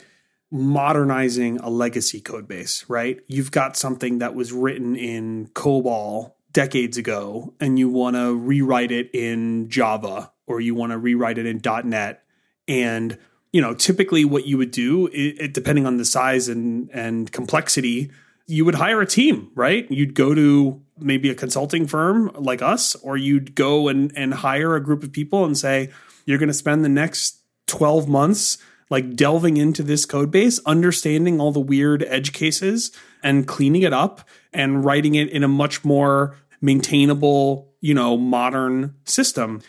modernizing 0.50 1.58
a 1.58 1.68
legacy 1.68 2.20
code 2.20 2.48
base, 2.48 2.84
right? 2.88 3.20
You've 3.26 3.50
got 3.50 3.76
something 3.76 4.18
that 4.18 4.34
was 4.34 4.52
written 4.52 4.96
in 4.96 5.48
COBOL 5.48 6.32
decades 6.52 6.96
ago 6.96 7.54
and 7.60 7.78
you 7.78 7.88
want 7.88 8.16
to 8.16 8.34
rewrite 8.34 8.90
it 8.90 9.10
in 9.14 9.68
Java 9.68 10.32
or 10.46 10.60
you 10.60 10.74
want 10.74 10.92
to 10.92 10.98
rewrite 10.98 11.38
it 11.38 11.46
in 11.46 11.60
.NET 11.84 12.22
and 12.66 13.18
you 13.58 13.62
know, 13.62 13.74
typically 13.74 14.24
what 14.24 14.46
you 14.46 14.56
would 14.56 14.70
do, 14.70 15.08
it, 15.12 15.52
depending 15.52 15.84
on 15.84 15.96
the 15.96 16.04
size 16.04 16.46
and 16.46 16.88
and 16.92 17.32
complexity, 17.32 18.08
you 18.46 18.64
would 18.64 18.76
hire 18.76 19.00
a 19.00 19.06
team, 19.06 19.50
right? 19.56 19.90
You'd 19.90 20.14
go 20.14 20.32
to 20.32 20.80
maybe 20.96 21.28
a 21.28 21.34
consulting 21.34 21.88
firm 21.88 22.30
like 22.36 22.62
us, 22.62 22.94
or 23.02 23.16
you'd 23.16 23.56
go 23.56 23.88
and 23.88 24.12
and 24.14 24.32
hire 24.32 24.76
a 24.76 24.80
group 24.80 25.02
of 25.02 25.10
people 25.10 25.44
and 25.44 25.58
say, 25.58 25.90
you're 26.24 26.38
going 26.38 26.50
to 26.50 26.54
spend 26.54 26.84
the 26.84 26.88
next 26.88 27.40
twelve 27.66 28.08
months 28.08 28.58
like 28.90 29.16
delving 29.16 29.56
into 29.56 29.82
this 29.82 30.06
code 30.06 30.30
base, 30.30 30.60
understanding 30.64 31.40
all 31.40 31.50
the 31.50 31.58
weird 31.58 32.04
edge 32.04 32.32
cases, 32.32 32.92
and 33.24 33.48
cleaning 33.48 33.82
it 33.82 33.92
up 33.92 34.20
and 34.52 34.84
writing 34.84 35.16
it 35.16 35.30
in 35.30 35.42
a 35.42 35.48
much 35.48 35.84
more 35.84 36.36
maintainable, 36.60 37.72
you 37.80 37.92
know, 37.92 38.16
modern 38.16 38.94
system. 39.04 39.60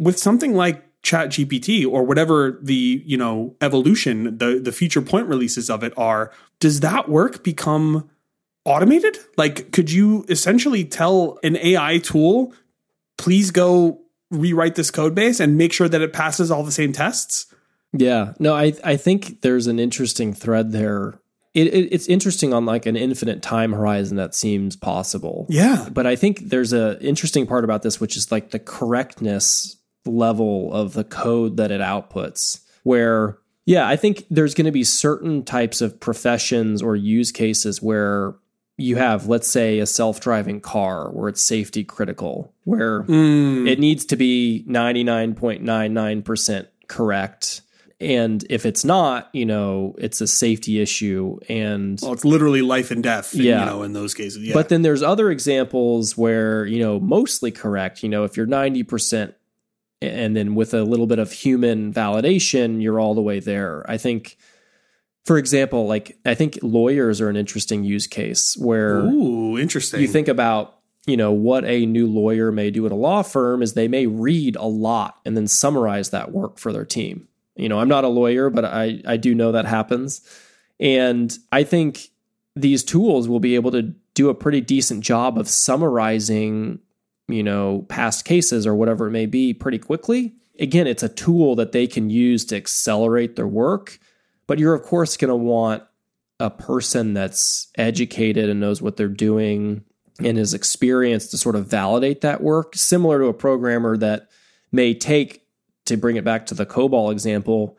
With 0.00 0.18
something 0.18 0.56
like 0.56 0.82
chat 1.02 1.28
gpt 1.28 1.86
or 1.86 2.02
whatever 2.02 2.58
the 2.60 3.02
you 3.06 3.16
know 3.16 3.54
evolution 3.60 4.36
the 4.38 4.60
the 4.62 4.72
future 4.72 5.00
point 5.00 5.26
releases 5.26 5.70
of 5.70 5.84
it 5.84 5.92
are 5.96 6.32
does 6.60 6.80
that 6.80 7.08
work 7.08 7.44
become 7.44 8.10
automated? 8.64 9.16
Like 9.36 9.70
could 9.70 9.90
you 9.90 10.26
essentially 10.28 10.84
tell 10.84 11.38
an 11.42 11.56
ai 11.56 11.98
tool 11.98 12.52
please 13.16 13.50
go 13.50 14.00
rewrite 14.30 14.74
this 14.74 14.90
code 14.90 15.14
base 15.14 15.40
and 15.40 15.56
make 15.56 15.72
sure 15.72 15.88
that 15.88 16.02
it 16.02 16.12
passes 16.12 16.50
all 16.50 16.62
the 16.62 16.72
same 16.72 16.92
tests 16.92 17.46
yeah. 17.92 18.34
No 18.38 18.54
i 18.54 18.72
i 18.84 18.96
think 18.96 19.40
there's 19.40 19.66
an 19.66 19.78
interesting 19.78 20.32
thread 20.34 20.72
there. 20.72 21.20
It, 21.54 21.68
it, 21.68 21.88
it's 21.92 22.06
interesting 22.06 22.52
on 22.52 22.66
like 22.66 22.86
an 22.86 22.96
infinite 22.96 23.42
time 23.42 23.72
horizon 23.72 24.16
that 24.18 24.34
seems 24.34 24.76
possible. 24.76 25.46
Yeah. 25.48 25.88
But 25.90 26.06
i 26.06 26.16
think 26.16 26.50
there's 26.50 26.72
a 26.72 27.00
interesting 27.00 27.46
part 27.46 27.64
about 27.64 27.82
this 27.82 28.00
which 28.00 28.16
is 28.16 28.30
like 28.30 28.50
the 28.50 28.58
correctness 28.58 29.76
level 30.08 30.72
of 30.72 30.94
the 30.94 31.04
code 31.04 31.56
that 31.56 31.70
it 31.70 31.80
outputs. 31.80 32.60
Where, 32.82 33.38
yeah, 33.66 33.86
I 33.86 33.96
think 33.96 34.24
there's 34.30 34.54
going 34.54 34.66
to 34.66 34.72
be 34.72 34.84
certain 34.84 35.44
types 35.44 35.80
of 35.80 36.00
professions 36.00 36.82
or 36.82 36.96
use 36.96 37.32
cases 37.32 37.82
where 37.82 38.34
you 38.78 38.96
have, 38.96 39.26
let's 39.26 39.48
say, 39.48 39.80
a 39.80 39.86
self 39.86 40.20
driving 40.20 40.60
car 40.60 41.10
where 41.10 41.28
it's 41.28 41.42
safety 41.42 41.84
critical, 41.84 42.54
where 42.64 43.02
mm. 43.02 43.68
it 43.68 43.80
needs 43.80 44.06
to 44.06 44.16
be 44.16 44.64
99.99% 44.68 46.68
correct. 46.86 47.60
And 48.00 48.44
if 48.48 48.64
it's 48.64 48.84
not, 48.84 49.28
you 49.32 49.44
know, 49.44 49.96
it's 49.98 50.20
a 50.20 50.28
safety 50.28 50.80
issue. 50.80 51.40
And 51.48 51.98
well, 52.00 52.12
it's 52.12 52.24
literally 52.24 52.62
life 52.62 52.92
and 52.92 53.02
death, 53.02 53.34
yeah. 53.34 53.58
you 53.58 53.66
know, 53.66 53.82
in 53.82 53.92
those 53.92 54.14
cases. 54.14 54.44
Yeah. 54.44 54.54
But 54.54 54.68
then 54.68 54.82
there's 54.82 55.02
other 55.02 55.30
examples 55.30 56.16
where, 56.16 56.64
you 56.64 56.78
know, 56.78 57.00
mostly 57.00 57.50
correct, 57.50 58.04
you 58.04 58.08
know, 58.08 58.22
if 58.22 58.36
you're 58.36 58.46
90% 58.46 59.34
and 60.00 60.36
then 60.36 60.54
with 60.54 60.74
a 60.74 60.84
little 60.84 61.06
bit 61.06 61.18
of 61.18 61.32
human 61.32 61.92
validation, 61.92 62.82
you're 62.82 63.00
all 63.00 63.14
the 63.14 63.22
way 63.22 63.40
there. 63.40 63.84
I 63.88 63.96
think, 63.96 64.36
for 65.24 65.38
example, 65.38 65.86
like 65.86 66.18
I 66.24 66.34
think 66.34 66.58
lawyers 66.62 67.20
are 67.20 67.28
an 67.28 67.36
interesting 67.36 67.84
use 67.84 68.06
case 68.06 68.56
where 68.56 69.00
Ooh, 69.00 69.58
interesting. 69.58 70.00
You 70.00 70.08
think 70.08 70.28
about 70.28 70.76
you 71.06 71.16
know 71.16 71.32
what 71.32 71.64
a 71.64 71.86
new 71.86 72.06
lawyer 72.06 72.52
may 72.52 72.70
do 72.70 72.86
at 72.86 72.92
a 72.92 72.96
law 72.96 73.22
firm 73.22 73.62
is 73.62 73.74
they 73.74 73.88
may 73.88 74.06
read 74.06 74.56
a 74.56 74.66
lot 74.66 75.18
and 75.24 75.36
then 75.36 75.46
summarize 75.46 76.10
that 76.10 76.32
work 76.32 76.58
for 76.58 76.72
their 76.72 76.84
team. 76.84 77.26
You 77.56 77.68
know, 77.68 77.80
I'm 77.80 77.88
not 77.88 78.04
a 78.04 78.08
lawyer, 78.08 78.50
but 78.50 78.64
I 78.64 79.02
I 79.04 79.16
do 79.16 79.34
know 79.34 79.52
that 79.52 79.64
happens, 79.64 80.20
and 80.78 81.36
I 81.50 81.64
think 81.64 82.08
these 82.54 82.84
tools 82.84 83.28
will 83.28 83.40
be 83.40 83.54
able 83.54 83.70
to 83.72 83.94
do 84.14 84.28
a 84.28 84.34
pretty 84.34 84.60
decent 84.60 85.02
job 85.02 85.38
of 85.38 85.48
summarizing 85.48 86.80
you 87.28 87.42
know, 87.42 87.84
past 87.88 88.24
cases 88.24 88.66
or 88.66 88.74
whatever 88.74 89.06
it 89.06 89.12
may 89.12 89.26
be 89.26 89.54
pretty 89.54 89.78
quickly. 89.78 90.34
Again, 90.58 90.86
it's 90.86 91.02
a 91.02 91.08
tool 91.08 91.54
that 91.56 91.72
they 91.72 91.86
can 91.86 92.10
use 92.10 92.44
to 92.46 92.56
accelerate 92.56 93.36
their 93.36 93.46
work, 93.46 93.98
but 94.46 94.58
you're, 94.58 94.74
of 94.74 94.82
course, 94.82 95.16
going 95.16 95.28
to 95.28 95.36
want 95.36 95.84
a 96.40 96.50
person 96.50 97.14
that's 97.14 97.68
educated 97.76 98.48
and 98.48 98.60
knows 98.60 98.80
what 98.80 98.96
they're 98.96 99.08
doing 99.08 99.84
and 100.20 100.38
is 100.38 100.54
experienced 100.54 101.30
to 101.30 101.38
sort 101.38 101.54
of 101.54 101.66
validate 101.66 102.22
that 102.22 102.42
work, 102.42 102.74
similar 102.74 103.20
to 103.20 103.26
a 103.26 103.34
programmer 103.34 103.96
that 103.96 104.28
may 104.72 104.94
take, 104.94 105.44
to 105.84 105.96
bring 105.96 106.16
it 106.16 106.24
back 106.24 106.46
to 106.46 106.54
the 106.54 106.66
COBOL 106.66 107.12
example, 107.12 107.78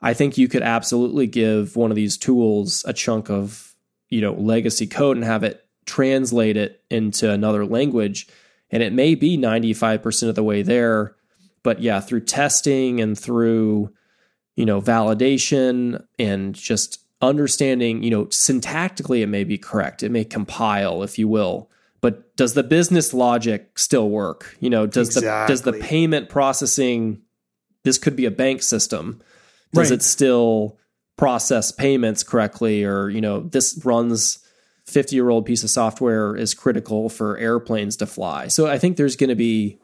I 0.00 0.12
think 0.14 0.36
you 0.36 0.48
could 0.48 0.62
absolutely 0.62 1.26
give 1.26 1.76
one 1.76 1.90
of 1.90 1.94
these 1.94 2.16
tools 2.16 2.84
a 2.86 2.92
chunk 2.92 3.30
of, 3.30 3.74
you 4.08 4.20
know, 4.20 4.32
legacy 4.32 4.86
code 4.86 5.16
and 5.16 5.24
have 5.24 5.44
it 5.44 5.64
translate 5.86 6.56
it 6.56 6.82
into 6.90 7.30
another 7.30 7.66
language 7.66 8.26
and 8.74 8.82
it 8.82 8.92
may 8.92 9.14
be 9.14 9.38
95% 9.38 10.28
of 10.28 10.34
the 10.34 10.42
way 10.42 10.60
there. 10.60 11.16
But 11.62 11.80
yeah, 11.80 12.00
through 12.00 12.24
testing 12.26 13.00
and 13.00 13.18
through 13.18 13.90
you 14.56 14.64
know, 14.64 14.80
validation 14.80 16.04
and 16.18 16.54
just 16.54 17.00
understanding, 17.20 18.02
you 18.02 18.10
know, 18.10 18.26
syntactically 18.26 19.20
it 19.20 19.26
may 19.26 19.44
be 19.44 19.58
correct. 19.58 20.02
It 20.02 20.10
may 20.10 20.24
compile, 20.24 21.02
if 21.02 21.18
you 21.18 21.26
will. 21.26 21.70
But 22.00 22.36
does 22.36 22.54
the 22.54 22.62
business 22.62 23.14
logic 23.14 23.78
still 23.78 24.10
work? 24.10 24.56
You 24.60 24.70
know, 24.70 24.86
does 24.86 25.16
Exactly. 25.16 25.30
the 25.30 25.46
does 25.48 25.62
the 25.62 25.84
payment 25.84 26.28
processing 26.28 27.22
this 27.82 27.98
could 27.98 28.16
be 28.16 28.24
a 28.24 28.30
bank 28.30 28.62
system. 28.62 29.20
Does 29.72 29.90
Right. 29.90 29.98
it 29.98 30.02
still 30.02 30.78
process 31.18 31.70
payments 31.70 32.22
correctly 32.22 32.82
or, 32.84 33.10
you 33.10 33.20
know, 33.20 33.40
this 33.40 33.78
runs 33.84 34.38
50-year-old 34.86 35.46
piece 35.46 35.64
of 35.64 35.70
software 35.70 36.36
is 36.36 36.54
critical 36.54 37.08
for 37.08 37.38
airplanes 37.38 37.96
to 37.96 38.06
fly. 38.06 38.48
So 38.48 38.66
I 38.66 38.78
think 38.78 38.96
there's 38.96 39.16
going 39.16 39.30
to 39.30 39.34
be 39.36 39.78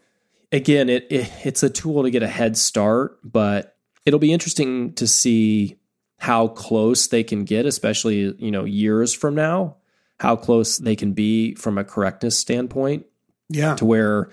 again, 0.52 0.88
it, 0.88 1.06
it 1.10 1.30
it's 1.44 1.62
a 1.62 1.70
tool 1.70 2.02
to 2.02 2.10
get 2.10 2.22
a 2.22 2.28
head 2.28 2.56
start, 2.56 3.18
but 3.24 3.76
it'll 4.04 4.18
be 4.20 4.32
interesting 4.32 4.92
to 4.94 5.06
see 5.06 5.76
how 6.18 6.48
close 6.48 7.06
they 7.06 7.22
can 7.22 7.44
get, 7.44 7.64
especially 7.66 8.34
you 8.38 8.50
know 8.50 8.64
years 8.64 9.14
from 9.14 9.34
now, 9.34 9.76
how 10.18 10.36
close 10.36 10.76
they 10.78 10.96
can 10.96 11.12
be 11.12 11.54
from 11.54 11.78
a 11.78 11.84
correctness 11.84 12.38
standpoint, 12.38 13.06
Yeah. 13.48 13.74
to 13.76 13.84
where 13.86 14.28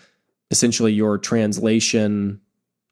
essentially 0.51 0.91
your 0.93 1.17
translation 1.17 2.41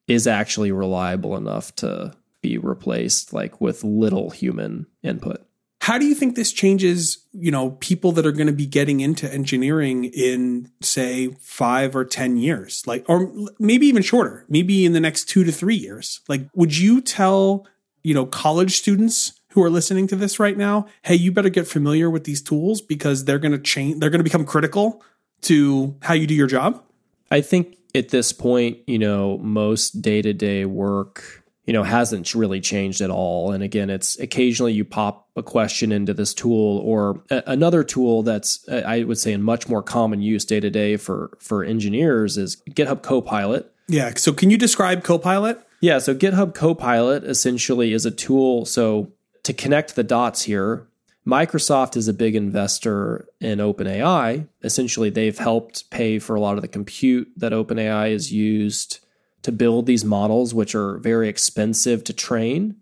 is 0.08 0.27
actually 0.27 0.72
reliable 0.72 1.36
enough 1.36 1.75
to 1.77 2.13
be 2.41 2.58
replaced, 2.58 3.34
like 3.34 3.60
with 3.60 3.84
little 3.84 4.29
human 4.29 4.86
input. 5.01 5.46
How 5.86 6.00
do 6.00 6.08
you 6.08 6.15
think 6.15 6.36
this 6.36 6.51
changes, 6.51 7.20
you 7.32 7.51
know, 7.51 7.70
people 7.70 8.12
that 8.13 8.25
are 8.25 8.32
going 8.32 8.48
to 8.48 8.54
be 8.54 8.65
getting 8.65 9.01
into 9.01 9.32
engineering 9.32 10.06
in 10.06 10.72
say 10.82 11.27
5 11.39 11.96
or 11.96 12.04
10 12.04 12.38
years? 12.38 12.82
Like 12.88 13.06
or 13.08 13.32
maybe 13.60 13.86
even 13.86 14.01
shorter, 14.01 14.46
maybe 14.50 14.84
in 14.84 14.94
the 14.94 15.00
next 15.00 15.25
2 15.25 15.44
to 15.44 15.51
3 15.51 15.75
years. 15.75 16.22
Like 16.27 16.50
would 16.56 16.75
you 16.75 17.01
tell, 17.01 17.68
you 18.01 18.15
know, 18.15 18.25
college 18.25 18.77
students 18.77 19.39
who 19.51 19.62
are 19.62 19.70
listening 19.70 20.08
to 20.08 20.15
this 20.15 20.39
right 20.39 20.58
now, 20.58 20.88
"Hey, 21.04 21.13
you 21.13 21.32
better 21.32 21.50
get 21.50 21.68
familiar 21.68 22.10
with 22.10 22.24
these 22.24 22.42
tools 22.42 22.82
because 22.82 23.25
they're 23.25 23.38
going 23.38 23.51
to 23.51 23.60
change 23.60 24.00
they're 24.00 24.10
going 24.10 24.22
to 24.22 24.24
become 24.24 24.44
critical 24.44 25.04
to 25.42 25.96
how 26.01 26.15
you 26.15 26.25
do 26.25 26.34
your 26.34 26.48
job?" 26.48 26.84
I 27.30 27.42
think 27.42 27.77
at 27.94 28.10
this 28.10 28.34
point, 28.34 28.80
you 28.88 28.98
know, 28.98 29.38
most 29.38 30.01
day 30.01 30.24
to 30.24 30.34
day 30.34 30.65
work, 30.65 31.45
you 31.65 31.74
know, 31.74 31.84
hasn't 31.84 32.36
really 32.36 32.62
changed 32.62 33.01
at 33.01 33.10
all. 33.10 33.51
And 33.51 33.63
again, 33.63 33.89
it's 33.89 34.19
occasionally 34.19 34.74
you 34.74 34.86
pop 34.86 35.27
a 35.36 35.43
question 35.43 35.91
into 35.91 36.13
this 36.13 36.34
tool 36.34 36.79
or 36.79 37.24
a- 37.29 37.43
another 37.48 37.84
tool 37.84 38.24
that's, 38.24 38.67
uh, 38.69 38.84
I 38.86 39.03
would 39.03 39.17
say, 39.17 39.34
in 39.34 39.41
much 39.41 39.67
more 39.67 39.81
common 39.81 40.22
use 40.22 40.45
day 40.45 40.60
to 40.60 40.69
day 40.69 40.98
for 40.98 41.38
for 41.39 41.63
engineers 41.63 42.38
is 42.38 42.57
GitHub 42.69 43.01
Copilot. 43.01 43.72
Yeah, 43.88 44.13
so 44.15 44.34
can 44.34 44.50
you 44.50 44.57
describe 44.57 45.03
Copilot? 45.03 45.60
Yeah, 45.81 46.00
so 46.00 46.15
GitHub 46.15 46.55
Copilot 46.55 47.24
essentially 47.24 47.93
is 47.93 48.05
a 48.05 48.12
tool. 48.12 48.65
So 48.65 49.12
to 49.43 49.53
connect 49.53 49.95
the 49.95 50.03
dots 50.03 50.43
here, 50.43 50.88
Microsoft 51.27 51.98
is 51.98 52.07
a 52.07 52.13
big 52.13 52.36
investor 52.36 53.27
in 53.41 53.57
OpenAI. 53.60 54.48
Essentially, 54.63 55.10
they've 55.10 55.38
helped 55.38 55.89
pay 55.89 56.19
for 56.19 56.36
a 56.36 56.39
lot 56.39 56.55
of 56.55 56.62
the 56.62 56.67
compute 56.67 57.31
that 57.38 57.51
OpenAI 57.51 58.12
is 58.12 58.31
used 58.31 59.00
to 59.46 59.52
build 59.52 59.86
these 59.86 60.04
models, 60.04 60.54
which 60.54 60.74
are 60.74 60.98
very 60.98 61.30
expensive 61.30 62.04
to 62.04 62.14
train. 62.14 62.78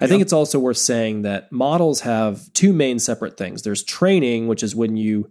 I 0.00 0.06
think 0.06 0.22
it's 0.22 0.32
also 0.32 0.58
worth 0.58 0.76
saying 0.76 1.22
that 1.22 1.50
models 1.50 2.00
have 2.00 2.52
two 2.52 2.72
main 2.72 2.98
separate 2.98 3.36
things. 3.36 3.62
There's 3.62 3.82
training, 3.82 4.46
which 4.46 4.62
is 4.62 4.76
when 4.76 4.96
you 4.96 5.30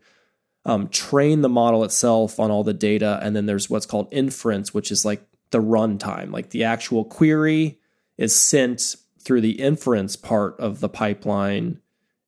um, 0.65 0.87
train 0.89 1.41
the 1.41 1.49
model 1.49 1.83
itself 1.83 2.39
on 2.39 2.51
all 2.51 2.63
the 2.63 2.73
data, 2.73 3.19
and 3.21 3.35
then 3.35 3.45
there's 3.45 3.69
what's 3.69 3.85
called 3.85 4.07
inference, 4.11 4.73
which 4.73 4.91
is 4.91 5.05
like 5.05 5.25
the 5.51 5.61
runtime, 5.61 6.31
like 6.31 6.49
the 6.49 6.65
actual 6.65 7.05
query 7.05 7.79
is 8.17 8.35
sent 8.35 8.95
through 9.19 9.41
the 9.41 9.61
inference 9.61 10.15
part 10.15 10.59
of 10.59 10.81
the 10.81 10.89
pipeline, 10.89 11.79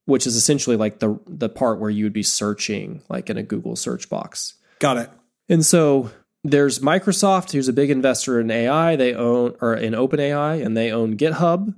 which 0.06 0.26
is 0.26 0.36
essentially 0.36 0.78
like 0.78 1.00
the 1.00 1.20
the 1.28 1.50
part 1.50 1.80
where 1.80 1.90
you 1.90 2.06
would 2.06 2.14
be 2.14 2.24
searching, 2.24 3.02
like 3.10 3.30
in 3.30 3.38
a 3.38 3.44
Google 3.44 3.76
search 3.76 4.10
box. 4.10 4.54
Got 4.80 4.98
it. 4.98 5.10
And 5.50 5.66
so 5.66 6.12
there's 6.46 6.78
Microsoft, 6.78 7.52
who's 7.52 7.68
a 7.68 7.74
big 7.74 7.90
investor 7.90 8.40
in 8.40 8.52
AI. 8.52 8.96
They 8.96 9.16
own 9.16 9.56
or 9.62 9.74
in 9.74 9.94
OpenAI, 9.94 10.64
and 10.64 10.78
they 10.78 10.92
own 10.92 11.18
GitHub. 11.18 11.74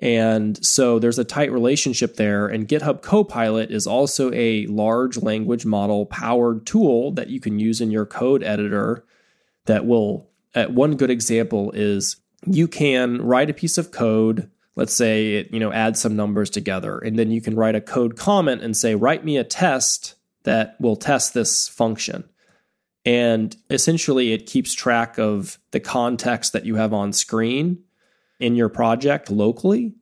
And 0.00 0.64
so 0.66 0.98
there's 0.98 1.20
a 1.20 1.24
tight 1.24 1.52
relationship 1.52 2.16
there. 2.16 2.48
And 2.48 2.66
GitHub 2.66 3.02
Copilot 3.02 3.70
is 3.70 3.86
also 3.86 4.32
a 4.32 4.66
large 4.66 5.18
language 5.18 5.64
model 5.64 6.06
powered 6.06 6.66
tool 6.66 7.12
that 7.12 7.28
you 7.28 7.38
can 7.38 7.60
use 7.60 7.80
in 7.80 7.92
your 7.92 8.04
code 8.04 8.42
editor. 8.42 9.04
That 9.66 9.86
will, 9.86 10.28
uh, 10.56 10.64
one 10.64 10.96
good 10.96 11.10
example 11.10 11.70
is 11.70 12.16
you 12.44 12.66
can 12.66 13.22
write 13.22 13.50
a 13.50 13.54
piece 13.54 13.78
of 13.78 13.92
code. 13.92 14.50
Let's 14.74 14.92
say 14.92 15.34
it, 15.34 15.52
you 15.52 15.60
know, 15.60 15.72
add 15.72 15.96
some 15.96 16.16
numbers 16.16 16.50
together, 16.50 16.98
and 16.98 17.16
then 17.16 17.30
you 17.30 17.40
can 17.40 17.54
write 17.54 17.76
a 17.76 17.80
code 17.80 18.16
comment 18.16 18.62
and 18.62 18.76
say, 18.76 18.96
write 18.96 19.24
me 19.24 19.36
a 19.36 19.44
test 19.44 20.16
that 20.42 20.74
will 20.80 20.96
test 20.96 21.34
this 21.34 21.68
function. 21.68 22.24
And 23.04 23.56
essentially, 23.68 24.32
it 24.32 24.46
keeps 24.46 24.72
track 24.72 25.18
of 25.18 25.58
the 25.72 25.80
context 25.80 26.52
that 26.52 26.64
you 26.64 26.76
have 26.76 26.92
on 26.92 27.12
screen 27.12 27.82
in 28.38 28.54
your 28.54 28.68
project 28.68 29.30
locally. 29.30 29.94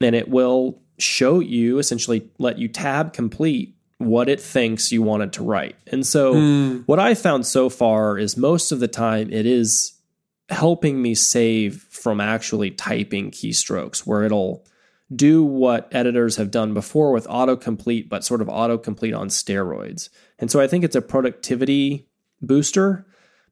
And 0.00 0.16
it 0.16 0.28
will 0.28 0.82
show 0.98 1.40
you, 1.40 1.78
essentially, 1.78 2.28
let 2.38 2.58
you 2.58 2.68
tab 2.68 3.12
complete 3.12 3.76
what 3.98 4.28
it 4.28 4.40
thinks 4.40 4.90
you 4.90 5.02
wanted 5.02 5.32
to 5.34 5.44
write. 5.44 5.76
And 5.86 6.04
so, 6.04 6.34
hmm. 6.34 6.76
what 6.86 6.98
I 6.98 7.14
found 7.14 7.46
so 7.46 7.68
far 7.68 8.18
is 8.18 8.36
most 8.36 8.72
of 8.72 8.80
the 8.80 8.88
time 8.88 9.32
it 9.32 9.46
is 9.46 9.92
helping 10.48 11.00
me 11.00 11.14
save 11.14 11.86
from 11.90 12.20
actually 12.20 12.72
typing 12.72 13.30
keystrokes, 13.30 14.00
where 14.00 14.24
it'll 14.24 14.66
do 15.14 15.44
what 15.44 15.88
editors 15.92 16.36
have 16.36 16.50
done 16.50 16.74
before 16.74 17.12
with 17.12 17.26
autocomplete, 17.26 18.08
but 18.08 18.24
sort 18.24 18.40
of 18.40 18.48
autocomplete 18.48 19.16
on 19.16 19.28
steroids. 19.28 20.08
And 20.38 20.50
so 20.50 20.60
I 20.60 20.66
think 20.66 20.84
it's 20.84 20.96
a 20.96 21.02
productivity 21.02 22.08
booster, 22.42 23.06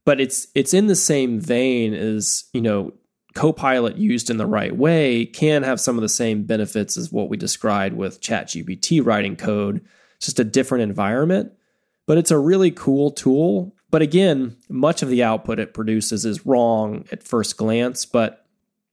but 0.05 0.19
it's 0.19 0.47
it's 0.55 0.73
in 0.73 0.87
the 0.87 0.95
same 0.95 1.39
vein 1.39 1.93
as, 1.93 2.45
you 2.53 2.61
know, 2.61 2.93
Copilot 3.33 3.97
used 3.97 4.29
in 4.29 4.37
the 4.37 4.45
right 4.45 4.75
way 4.75 5.25
can 5.25 5.63
have 5.63 5.79
some 5.79 5.95
of 5.95 6.01
the 6.01 6.09
same 6.09 6.43
benefits 6.43 6.97
as 6.97 7.11
what 7.11 7.29
we 7.29 7.37
described 7.37 7.95
with 7.95 8.21
ChatGPT 8.21 9.05
writing 9.05 9.37
code, 9.37 9.81
It's 10.17 10.25
just 10.25 10.39
a 10.39 10.43
different 10.43 10.83
environment. 10.83 11.53
But 12.07 12.17
it's 12.17 12.31
a 12.31 12.37
really 12.37 12.71
cool 12.71 13.11
tool. 13.11 13.73
But 13.89 14.01
again, 14.01 14.57
much 14.67 15.01
of 15.01 15.09
the 15.09 15.23
output 15.23 15.59
it 15.59 15.73
produces 15.73 16.25
is 16.25 16.45
wrong 16.45 17.05
at 17.11 17.23
first 17.23 17.55
glance, 17.55 18.05
but 18.05 18.45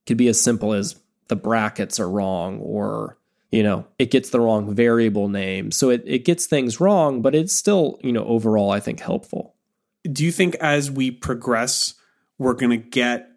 could 0.05 0.17
be 0.17 0.27
as 0.29 0.41
simple 0.41 0.73
as 0.73 0.95
the 1.27 1.35
brackets 1.35 1.99
are 1.99 2.09
wrong 2.09 2.59
or 2.59 3.17
you 3.51 3.63
know 3.63 3.85
it 3.97 4.11
gets 4.11 4.31
the 4.31 4.39
wrong 4.39 4.73
variable 4.73 5.29
name 5.29 5.71
so 5.71 5.89
it, 5.89 6.03
it 6.05 6.25
gets 6.25 6.45
things 6.45 6.79
wrong 6.79 7.21
but 7.21 7.35
it's 7.35 7.55
still 7.55 7.99
you 8.01 8.11
know 8.11 8.25
overall 8.25 8.71
i 8.71 8.79
think 8.79 8.99
helpful 8.99 9.55
do 10.03 10.23
you 10.23 10.31
think 10.31 10.55
as 10.55 10.89
we 10.89 11.11
progress, 11.11 11.95
we're 12.37 12.53
going 12.53 12.71
to 12.71 12.89
get 12.89 13.29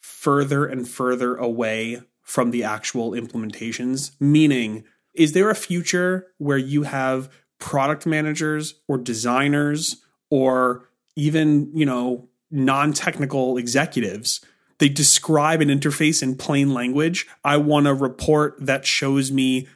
further 0.00 0.66
and 0.66 0.88
further 0.88 1.36
away 1.36 2.02
from 2.22 2.50
the 2.50 2.64
actual 2.64 3.12
implementations? 3.12 4.12
Meaning, 4.20 4.84
is 5.14 5.32
there 5.32 5.50
a 5.50 5.54
future 5.54 6.28
where 6.38 6.58
you 6.58 6.84
have 6.84 7.30
product 7.58 8.06
managers 8.06 8.74
or 8.88 8.98
designers 8.98 10.02
or 10.30 10.88
even, 11.14 11.70
you 11.76 11.86
know, 11.86 12.28
non 12.50 12.92
technical 12.92 13.56
executives? 13.56 14.40
They 14.78 14.88
describe 14.88 15.60
an 15.60 15.68
interface 15.68 16.22
in 16.22 16.34
plain 16.34 16.74
language. 16.74 17.28
I 17.44 17.58
want 17.58 17.86
a 17.86 17.94
report 17.94 18.56
that 18.58 18.84
shows 18.84 19.30
me 19.30 19.68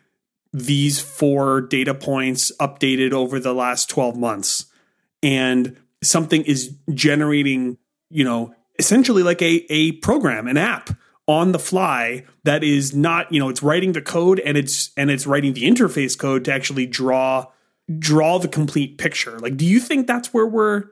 these 0.53 0.99
four 0.99 1.61
data 1.61 1.95
points 1.95 2.51
updated 2.59 3.13
over 3.13 3.39
the 3.39 3.55
last 3.55 3.89
12 3.91 4.17
months. 4.17 4.67
And 5.23 5.77
something 6.07 6.43
is 6.45 6.75
generating, 6.95 7.79
you 8.11 8.25
know, 8.25 8.55
essentially 8.79 9.23
like 9.23 9.43
a, 9.43 9.67
a 9.71 9.93
program, 9.93 10.47
an 10.47 10.57
app 10.57 10.91
on 11.27 11.53
the 11.53 11.59
fly 11.59 12.25
that 12.45 12.63
is 12.63 12.95
not, 12.95 13.33
you 13.33 13.41
know, 13.41 13.49
it's 13.49 13.63
writing 13.63 13.93
the 13.93 14.03
code 14.03 14.41
and 14.41 14.57
it's 14.57 14.91
and 14.97 15.11
it's 15.11 15.27
writing 15.27 15.53
the 15.55 15.63
interface 15.65 16.17
code 16.19 16.45
to 16.45 16.53
actually 16.53 16.87
draw 16.87 17.47
draw 17.99 18.39
the 18.39 18.49
complete 18.49 18.99
picture. 18.99 19.39
Like, 19.39 19.57
do 19.57 19.65
you 19.67 19.81
think 19.81 20.07
that's 20.07 20.33
where 20.33 20.47
we're 20.47 20.85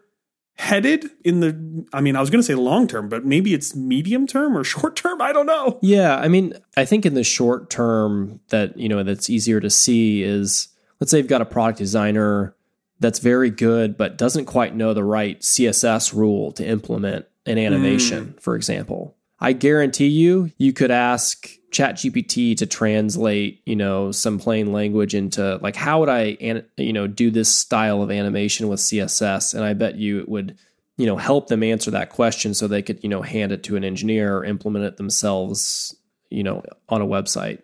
headed 0.57 1.11
in 1.25 1.41
the 1.41 1.87
I 1.93 2.01
mean, 2.01 2.17
I 2.17 2.21
was 2.21 2.31
gonna 2.31 2.43
say 2.43 2.55
long 2.55 2.87
term, 2.89 3.09
but 3.09 3.25
maybe 3.25 3.55
it's 3.55 3.75
medium 3.75 4.27
term 4.27 4.57
or 4.57 4.65
short 4.75 4.97
term. 4.97 5.21
I 5.21 5.33
don't 5.33 5.47
know. 5.47 5.79
yeah 5.83 6.17
i 6.17 6.29
mean 6.29 6.53
i 6.77 6.85
think 6.85 7.05
in 7.07 7.15
the 7.15 7.25
short 7.25 7.71
term 7.71 8.41
that 8.49 8.77
you 8.77 8.89
know 8.89 9.03
that's 9.03 9.29
easier 9.31 9.61
to 9.61 9.71
see 9.71 10.23
is 10.23 10.69
let's 11.01 11.11
say 11.11 11.19
you've 11.19 11.29
got 11.29 11.41
a 11.43 11.45
product 11.47 11.79
designer 11.79 12.55
that's 13.01 13.19
very 13.19 13.51
good 13.51 13.97
but 13.97 14.19
doesn't 14.19 14.47
quite 14.47 14.75
know 14.75 14.95
the 14.95 15.05
right 15.05 15.41
css 15.41 16.15
rule 16.15 16.53
to 16.53 16.67
implement 16.67 17.27
an 17.47 17.59
animation 17.59 18.25
hmm. 18.27 18.39
for 18.39 18.57
example. 18.57 19.17
I 19.41 19.53
guarantee 19.53 20.07
you 20.07 20.53
you 20.57 20.73
could 20.73 20.91
ask 20.91 21.49
ChatGPT 21.75 22.57
to 22.57 22.67
translate, 22.67 23.61
you 23.67 23.77
know, 23.77 24.13
some 24.13 24.39
plain 24.39 24.73
language 24.73 25.15
into 25.15 25.59
like 25.61 25.77
how 25.77 26.01
would 26.01 26.09
I, 26.09 26.39
an, 26.41 26.65
you 26.77 26.93
know, 26.93 27.07
do 27.07 27.31
this 27.31 27.55
style 27.55 28.01
of 28.01 28.11
animation 28.11 28.69
with 28.69 28.81
CSS, 28.81 29.55
and 29.55 29.65
I 29.65 29.75
bet 29.75 29.97
you 29.97 30.21
it 30.21 30.29
would, 30.29 30.57
you 30.97 31.07
know, 31.07 31.17
help 31.17 31.49
them 31.49 31.63
answer 31.63 31.91
that 31.91 32.11
question 32.11 32.55
so 32.55 32.69
they 32.69 32.81
could, 32.81 33.03
you 33.03 33.09
know, 33.09 33.23
hand 33.23 33.51
it 33.53 33.65
to 33.65 33.77
an 33.77 33.85
engineer 33.85 34.37
or 34.37 34.45
implement 34.45 34.85
it 34.85 34.97
themselves, 34.97 35.95
you 36.31 36.45
know, 36.45 36.63
on 36.89 37.03
a 37.03 37.07
website. 37.07 37.61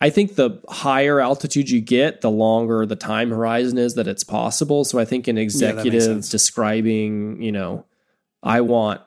I 0.00 0.10
think 0.10 0.34
the 0.34 0.62
higher 0.68 1.20
altitude 1.20 1.70
you 1.70 1.80
get, 1.80 2.20
the 2.20 2.30
longer 2.30 2.84
the 2.84 2.96
time 2.96 3.30
horizon 3.30 3.78
is 3.78 3.94
that 3.94 4.06
it's 4.06 4.24
possible. 4.24 4.84
So 4.84 4.98
I 4.98 5.04
think 5.04 5.26
an 5.26 5.38
executive 5.38 6.02
sense. 6.02 6.28
describing, 6.28 7.40
you 7.40 7.52
know, 7.52 7.86
I 8.42 8.60
want 8.60 9.00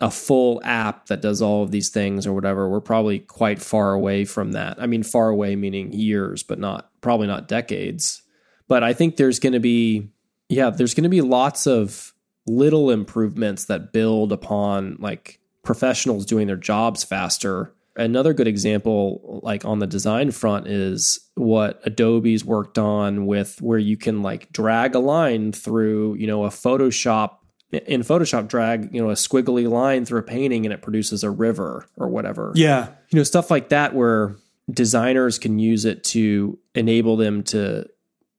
a 0.00 0.10
full 0.10 0.60
app 0.62 1.06
that 1.06 1.20
does 1.20 1.42
all 1.42 1.64
of 1.64 1.72
these 1.72 1.88
things 1.88 2.26
or 2.26 2.32
whatever, 2.32 2.68
we're 2.68 2.80
probably 2.80 3.18
quite 3.18 3.60
far 3.60 3.92
away 3.92 4.24
from 4.24 4.52
that. 4.52 4.80
I 4.80 4.86
mean, 4.86 5.02
far 5.02 5.28
away 5.28 5.56
meaning 5.56 5.92
years, 5.92 6.44
but 6.44 6.60
not 6.60 6.90
probably 7.00 7.26
not 7.26 7.48
decades. 7.48 8.22
But 8.68 8.84
I 8.84 8.92
think 8.92 9.16
there's 9.16 9.40
going 9.40 9.54
to 9.54 9.60
be, 9.60 10.08
yeah, 10.48 10.70
there's 10.70 10.94
going 10.94 11.02
to 11.02 11.08
be 11.08 11.20
lots 11.20 11.66
of 11.66 12.14
little 12.46 12.90
improvements 12.90 13.64
that 13.64 13.92
build 13.92 14.30
upon 14.30 14.98
like 15.00 15.40
professionals 15.64 16.26
doing 16.26 16.46
their 16.46 16.56
jobs 16.56 17.02
faster. 17.02 17.74
Another 17.98 18.32
good 18.32 18.46
example, 18.46 19.40
like 19.42 19.64
on 19.64 19.80
the 19.80 19.86
design 19.86 20.30
front, 20.30 20.68
is 20.68 21.18
what 21.34 21.80
Adobe's 21.84 22.44
worked 22.44 22.78
on 22.78 23.26
with 23.26 23.60
where 23.60 23.78
you 23.78 23.96
can 23.96 24.22
like 24.22 24.50
drag 24.52 24.94
a 24.94 25.00
line 25.00 25.52
through, 25.52 26.14
you 26.14 26.26
know, 26.26 26.44
a 26.44 26.48
Photoshop 26.48 27.38
in 27.70 28.02
Photoshop, 28.02 28.48
drag, 28.48 28.94
you 28.94 29.02
know, 29.02 29.10
a 29.10 29.14
squiggly 29.14 29.68
line 29.68 30.04
through 30.04 30.20
a 30.20 30.22
painting 30.22 30.64
and 30.64 30.72
it 30.72 30.80
produces 30.80 31.22
a 31.22 31.30
river 31.30 31.86
or 31.96 32.08
whatever. 32.08 32.52
Yeah. 32.54 32.88
You 33.10 33.18
know, 33.18 33.24
stuff 33.24 33.50
like 33.50 33.68
that 33.70 33.94
where 33.94 34.36
designers 34.70 35.38
can 35.38 35.58
use 35.58 35.84
it 35.84 36.04
to 36.04 36.58
enable 36.74 37.16
them 37.16 37.42
to 37.42 37.86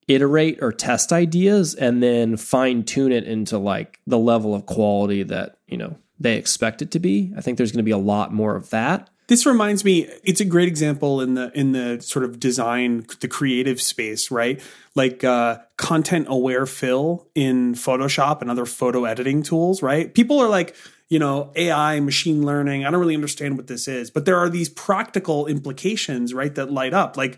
iterate 0.08 0.58
or 0.62 0.72
test 0.72 1.14
ideas 1.14 1.76
and 1.76 2.02
then 2.02 2.38
fine 2.38 2.84
tune 2.84 3.12
it 3.12 3.26
into 3.26 3.58
like 3.58 4.00
the 4.08 4.18
level 4.18 4.56
of 4.56 4.66
quality 4.66 5.22
that, 5.24 5.58
you 5.68 5.78
know, 5.78 5.96
they 6.20 6.36
expect 6.36 6.82
it 6.82 6.92
to 6.92 7.00
be. 7.00 7.32
I 7.38 7.42
think 7.42 7.58
there's 7.58 7.72
going 7.72 7.80
to 7.80 7.84
be 7.84 7.92
a 7.92 7.98
lot 7.98 8.34
more 8.34 8.56
of 8.56 8.72
that. 8.72 9.10
This 9.30 9.46
reminds 9.46 9.86
me, 9.86 10.10
it's 10.24 10.42
a 10.42 10.46
great 10.46 10.68
example 10.68 11.22
in 11.22 11.36
the 11.36 11.52
in 11.54 11.72
the 11.72 12.02
sort 12.02 12.26
of 12.26 12.40
design, 12.40 13.06
the 13.20 13.28
creative 13.28 13.80
space, 13.80 14.32
right? 14.32 14.60
Like 14.96 15.24
uh, 15.24 15.60
content 15.78 16.26
aware 16.28 16.66
fill 16.66 17.28
in 17.36 17.76
Photoshop 17.76 18.42
and 18.42 18.50
other 18.50 18.66
photo 18.66 19.06
editing 19.06 19.44
tools, 19.44 19.84
right? 19.84 20.12
People 20.12 20.40
are 20.40 20.50
like, 20.50 20.76
you 21.10 21.20
know, 21.20 21.52
AI, 21.56 22.00
machine 22.00 22.44
learning. 22.44 22.86
I 22.86 22.90
don't 22.90 23.00
really 23.00 23.14
understand 23.14 23.56
what 23.56 23.68
this 23.68 23.88
is, 23.88 24.10
but 24.10 24.26
there 24.26 24.38
are 24.38 24.50
these 24.50 24.68
practical 24.68 25.46
implications, 25.46 26.34
right, 26.34 26.56
that 26.56 26.72
light 26.72 26.96
up. 26.96 27.16
Like, 27.16 27.38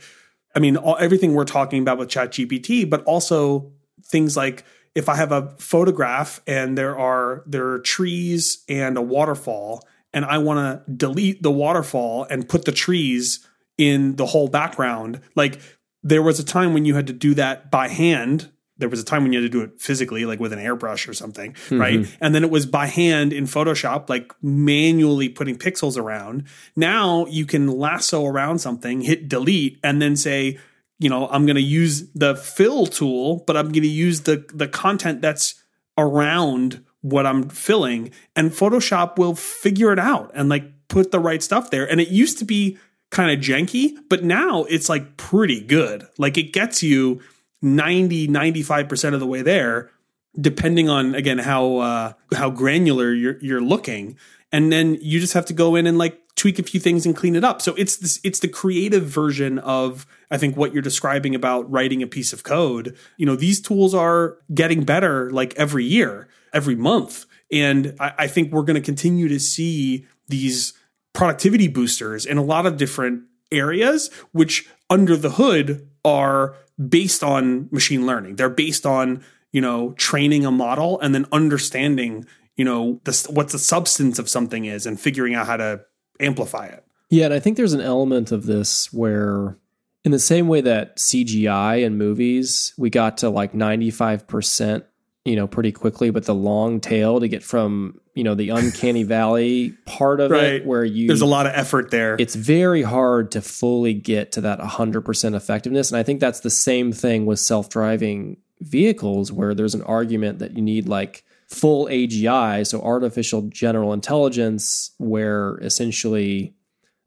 I 0.55 0.59
mean, 0.59 0.77
all, 0.77 0.95
everything 0.97 1.33
we're 1.33 1.43
talking 1.43 1.81
about 1.81 1.97
with 1.97 2.07
ChatGPT, 2.07 2.89
but 2.89 3.03
also 3.03 3.73
things 4.05 4.37
like 4.37 4.63
if 4.95 5.09
I 5.09 5.17
have 5.17 5.33
a 5.33 5.49
photograph 5.57 6.39
and 6.47 6.77
there 6.77 6.97
are 6.97 7.43
there 7.45 7.67
are 7.67 7.79
trees 7.79 8.63
and 8.69 8.97
a 8.97 9.01
waterfall 9.01 9.83
and 10.13 10.25
I 10.25 10.37
want 10.39 10.85
to 10.85 10.91
delete 10.91 11.41
the 11.41 11.51
waterfall 11.51 12.25
and 12.29 12.47
put 12.47 12.65
the 12.65 12.71
trees 12.71 13.47
in 13.77 14.15
the 14.15 14.25
whole 14.25 14.47
background. 14.47 15.21
Like 15.35 15.59
there 16.03 16.21
was 16.21 16.39
a 16.39 16.43
time 16.43 16.73
when 16.73 16.85
you 16.85 16.95
had 16.95 17.07
to 17.07 17.13
do 17.13 17.33
that 17.35 17.71
by 17.71 17.87
hand. 17.87 18.51
There 18.77 18.89
was 18.89 18.99
a 18.99 19.05
time 19.05 19.23
when 19.23 19.31
you 19.31 19.41
had 19.41 19.51
to 19.51 19.57
do 19.57 19.63
it 19.63 19.79
physically, 19.79 20.25
like 20.25 20.39
with 20.39 20.53
an 20.53 20.59
airbrush 20.59 21.07
or 21.07 21.13
something, 21.13 21.53
mm-hmm. 21.53 21.79
right? 21.79 22.17
And 22.19 22.33
then 22.33 22.43
it 22.43 22.49
was 22.49 22.65
by 22.65 22.87
hand 22.87 23.31
in 23.31 23.45
Photoshop, 23.45 24.09
like 24.09 24.33
manually 24.41 25.29
putting 25.29 25.55
pixels 25.55 25.97
around. 25.97 26.47
Now 26.75 27.27
you 27.27 27.45
can 27.45 27.67
lasso 27.67 28.25
around 28.25 28.59
something, 28.59 29.01
hit 29.01 29.29
delete, 29.29 29.79
and 29.83 30.01
then 30.01 30.15
say, 30.15 30.57
you 30.97 31.09
know, 31.09 31.27
I'm 31.27 31.45
going 31.45 31.55
to 31.55 31.61
use 31.61 32.09
the 32.13 32.35
fill 32.35 32.87
tool, 32.87 33.43
but 33.45 33.55
I'm 33.55 33.71
going 33.71 33.83
to 33.83 33.87
use 33.87 34.21
the 34.21 34.45
the 34.53 34.67
content 34.67 35.21
that's 35.21 35.55
around 35.97 36.83
what 37.01 37.25
I'm 37.25 37.49
filling, 37.49 38.11
and 38.35 38.51
Photoshop 38.51 39.17
will 39.17 39.35
figure 39.35 39.91
it 39.91 39.99
out 39.99 40.31
and 40.33 40.49
like 40.49 40.87
put 40.87 41.11
the 41.11 41.19
right 41.19 41.41
stuff 41.41 41.71
there. 41.71 41.89
And 41.89 41.99
it 41.99 42.09
used 42.09 42.37
to 42.39 42.45
be 42.45 42.77
kind 43.09 43.31
of 43.31 43.43
janky, 43.43 43.97
but 44.09 44.23
now 44.23 44.63
it's 44.65 44.89
like 44.89 45.17
pretty 45.17 45.61
good. 45.61 46.07
Like 46.17 46.37
it 46.37 46.53
gets 46.53 46.81
you 46.81 47.21
90, 47.61 48.27
95% 48.27 49.13
of 49.13 49.19
the 49.19 49.27
way 49.27 49.41
there, 49.41 49.91
depending 50.39 50.89
on 50.89 51.13
again 51.13 51.37
how 51.37 51.77
uh 51.77 52.13
how 52.33 52.49
granular 52.49 53.13
you're 53.13 53.37
you're 53.39 53.61
looking. 53.61 54.17
And 54.53 54.71
then 54.71 54.97
you 55.01 55.19
just 55.19 55.33
have 55.33 55.45
to 55.45 55.53
go 55.53 55.75
in 55.75 55.87
and 55.87 55.97
like 55.97 56.21
tweak 56.35 56.59
a 56.59 56.63
few 56.63 56.79
things 56.79 57.05
and 57.05 57.15
clean 57.15 57.35
it 57.35 57.43
up. 57.43 57.61
So 57.61 57.75
it's 57.75 57.97
this 57.97 58.19
it's 58.23 58.39
the 58.39 58.47
creative 58.47 59.05
version 59.05 59.59
of 59.59 60.05
I 60.29 60.37
think 60.37 60.57
what 60.57 60.73
you're 60.73 60.81
describing 60.81 61.35
about 61.35 61.69
writing 61.69 62.01
a 62.01 62.07
piece 62.07 62.33
of 62.33 62.43
code. 62.43 62.95
You 63.17 63.25
know, 63.25 63.35
these 63.35 63.61
tools 63.61 63.93
are 63.93 64.37
getting 64.53 64.83
better 64.83 65.29
like 65.31 65.53
every 65.55 65.85
year, 65.85 66.27
every 66.53 66.75
month. 66.75 67.25
And 67.51 67.95
I, 67.99 68.13
I 68.19 68.27
think 68.27 68.51
we're 68.51 68.63
going 68.63 68.75
to 68.75 68.85
continue 68.85 69.27
to 69.27 69.39
see 69.39 70.05
these 70.27 70.73
productivity 71.13 71.67
boosters 71.67 72.25
in 72.25 72.37
a 72.37 72.43
lot 72.43 72.65
of 72.65 72.77
different 72.77 73.23
areas, 73.51 74.09
which 74.31 74.69
under 74.89 75.17
the 75.17 75.31
hood 75.31 75.87
are 76.05 76.55
based 76.89 77.23
on 77.23 77.69
machine 77.71 78.05
learning. 78.05 78.37
They're 78.37 78.49
based 78.49 78.85
on, 78.85 79.23
you 79.51 79.61
know, 79.61 79.93
training 79.93 80.45
a 80.45 80.51
model 80.51 80.99
and 81.01 81.13
then 81.13 81.25
understanding, 81.31 82.25
you 82.55 82.65
know, 82.65 83.01
the, 83.03 83.27
what 83.29 83.49
the 83.49 83.59
substance 83.59 84.19
of 84.19 84.29
something 84.29 84.65
is 84.65 84.85
and 84.85 84.99
figuring 84.99 85.35
out 85.35 85.47
how 85.47 85.57
to 85.57 85.81
amplify 86.19 86.67
it. 86.67 86.85
Yeah, 87.09 87.25
and 87.25 87.33
I 87.33 87.39
think 87.39 87.57
there's 87.57 87.73
an 87.73 87.81
element 87.81 88.31
of 88.31 88.45
this 88.45 88.91
where 88.93 89.57
in 90.03 90.11
the 90.11 90.19
same 90.19 90.47
way 90.47 90.61
that 90.61 90.97
CGI 90.97 91.83
in 91.83 91.97
movies, 91.97 92.73
we 92.77 92.89
got 92.89 93.17
to 93.19 93.29
like 93.29 93.53
95%, 93.53 94.83
you 95.25 95.35
know, 95.35 95.45
pretty 95.47 95.71
quickly, 95.71 96.09
but 96.09 96.25
the 96.25 96.33
long 96.33 96.79
tail 96.79 97.19
to 97.19 97.27
get 97.27 97.43
from, 97.43 97.99
you 98.15 98.23
know, 98.23 98.33
the 98.33 98.49
uncanny 98.49 99.03
valley 99.03 99.73
part 99.85 100.19
of 100.19 100.31
Right. 100.31 100.55
it 100.55 100.65
where 100.65 100.83
you 100.83 101.05
There's 101.07 101.21
a 101.21 101.25
lot 101.27 101.45
of 101.45 101.51
effort 101.55 101.91
there. 101.91 102.15
it's 102.19 102.33
very 102.35 102.81
hard 102.81 103.29
to 103.31 103.41
fully 103.41 103.93
get 103.93 104.31
to 104.33 104.41
that 104.41 104.59
100% 104.59 105.35
effectiveness 105.35 105.91
and 105.91 105.97
I 105.99 106.03
think 106.03 106.19
that's 106.21 106.39
the 106.39 106.49
same 106.49 106.91
thing 106.91 107.25
with 107.27 107.39
self-driving 107.39 108.37
vehicles 108.61 109.31
where 109.31 109.53
there's 109.53 109.75
an 109.75 109.83
argument 109.83 110.39
that 110.39 110.55
you 110.55 110.61
need 110.63 110.87
like 110.89 111.23
full 111.47 111.85
AGI, 111.87 112.65
so 112.65 112.81
artificial 112.81 113.41
general 113.43 113.91
intelligence, 113.93 114.91
where 114.97 115.57
essentially 115.61 116.55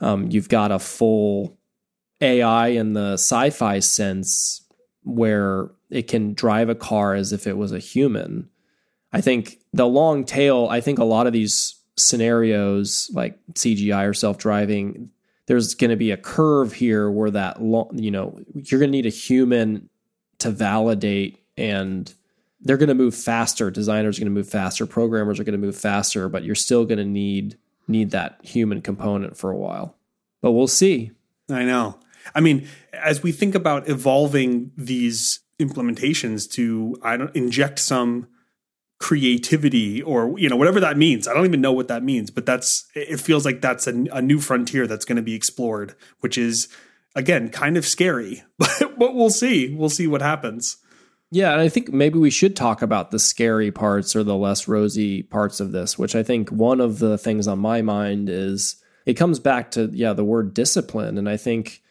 um, 0.01 0.29
you've 0.31 0.49
got 0.51 0.71
a 0.71 0.79
full 0.79 1.57
AI 2.21 2.69
in 2.69 2.93
the 2.93 3.15
sci-fi 3.15 3.79
sense 3.79 4.61
where 5.03 5.71
it 5.95 6.09
can 6.09 6.35
drive 6.35 6.69
a 6.69 6.75
car 6.75 7.15
as 7.15 7.33
if 7.33 7.47
it 7.47 7.57
was 7.57 7.73
a 7.73 7.79
human. 7.79 8.49
I 9.13 9.21
think 9.21 9.61
the 9.73 9.87
long 9.87 10.25
tail, 10.25 10.67
I 10.71 10.81
think 10.81 10.99
a 10.99 11.05
lot 11.05 11.27
of 11.27 11.33
these 11.33 11.81
scenarios 11.97 13.11
like 13.15 13.39
CGI 13.53 14.09
or 14.09 14.15
self-driving, 14.15 15.11
there's 15.47 15.75
going 15.75 15.91
to 15.91 15.97
be 15.97 16.11
a 16.11 16.17
curve 16.17 16.73
here 16.73 17.11
where 17.11 17.31
that 17.31 17.63
long, 17.63 17.91
you 17.95 18.11
know, 18.11 18.41
you're 18.55 18.81
going 18.81 18.91
to 18.91 18.97
need 18.97 19.07
a 19.07 19.11
human 19.11 19.89
to 20.39 20.51
validate 20.51 21.39
and 21.57 22.13
they're 22.61 22.77
going 22.77 22.89
to 22.89 22.95
move 22.95 23.15
faster. 23.15 23.71
Designers 23.71 24.19
are 24.19 24.23
going 24.23 24.33
to 24.33 24.39
move 24.39 24.49
faster. 24.49 24.87
Programmers 24.87 25.39
are 25.39 25.45
going 25.45 25.59
to 25.59 25.65
move 25.65 25.77
faster, 25.77 26.29
but 26.29 26.43
you're 26.43 26.55
still 26.55 26.85
going 26.85 26.99
to 26.99 27.05
need 27.05 27.57
need 27.87 28.11
that 28.13 28.39
human 28.43 28.81
component 28.81 29.37
for 29.37 29.51
a 29.51 29.57
while. 29.57 29.95
But 30.41 30.53
we'll 30.53 30.67
see. 30.67 31.13
I 31.51 31.65
know. 31.65 31.99
I 32.35 32.41
mean, 32.41 32.67
as 32.93 33.23
we 33.23 33.33
think 33.33 33.55
about 33.55 33.89
evolving 33.89 34.73
these 34.77 35.41
implementations 35.65 36.51
to 36.53 36.97
I 37.03 37.17
don't 37.17 37.35
inject 37.35 37.79
some 37.79 38.29
creativity 39.01 40.01
or 40.03 40.39
you 40.39 40.49
know 40.49 40.57
whatever 40.57 40.81
that 40.81 40.97
means. 40.97 41.29
I 41.29 41.35
don't 41.35 41.45
even 41.45 41.61
know 41.61 41.73
what 41.73 41.89
that 41.89 42.03
means, 42.03 42.31
but 42.31 42.47
that's 42.47 42.87
it 42.95 43.21
feels 43.21 43.45
like 43.45 43.61
that's 43.61 43.87
a, 43.87 43.93
a 44.13 44.23
new 44.23 44.41
frontier 44.41 44.87
that's 44.87 45.05
going 45.05 45.17
to 45.17 45.23
be 45.23 45.35
explored, 45.35 45.95
which 46.21 46.39
is 46.39 46.69
again 47.15 47.49
kind 47.49 47.77
of 47.77 47.87
scary. 47.87 48.43
But 48.59 48.99
but 48.99 49.15
we'll 49.15 49.31
see. 49.31 49.75
We'll 49.75 49.89
see 49.89 50.07
what 50.07 50.23
happens. 50.23 50.79
Yeah, 51.31 51.53
and 51.53 51.61
I 51.61 51.69
think 51.69 51.93
maybe 51.93 52.19
we 52.19 52.31
should 52.31 52.55
talk 52.55 52.81
about 52.81 53.11
the 53.11 53.19
scary 53.19 53.73
parts 53.73 54.15
or 54.15 54.23
the 54.23 54.37
less 54.37 54.69
rosy 54.69 55.23
parts 55.23 55.59
of 55.59 55.73
this, 55.73 55.99
which 55.99 56.15
I 56.15 56.23
think 56.23 56.51
one 56.51 56.81
of 56.81 57.01
the 57.01 57.19
things 57.19 57.49
on 57.49 57.59
my 57.59 57.83
mind 57.83 58.29
is 58.29 58.77
it 59.05 59.15
comes 59.15 59.41
back 59.41 59.73
to 59.73 59.91
yeah, 59.93 60.13
the 60.13 60.25
word 60.25 60.55
discipline 60.55 61.19
and 61.19 61.29
I 61.29 61.37
think 61.37 61.83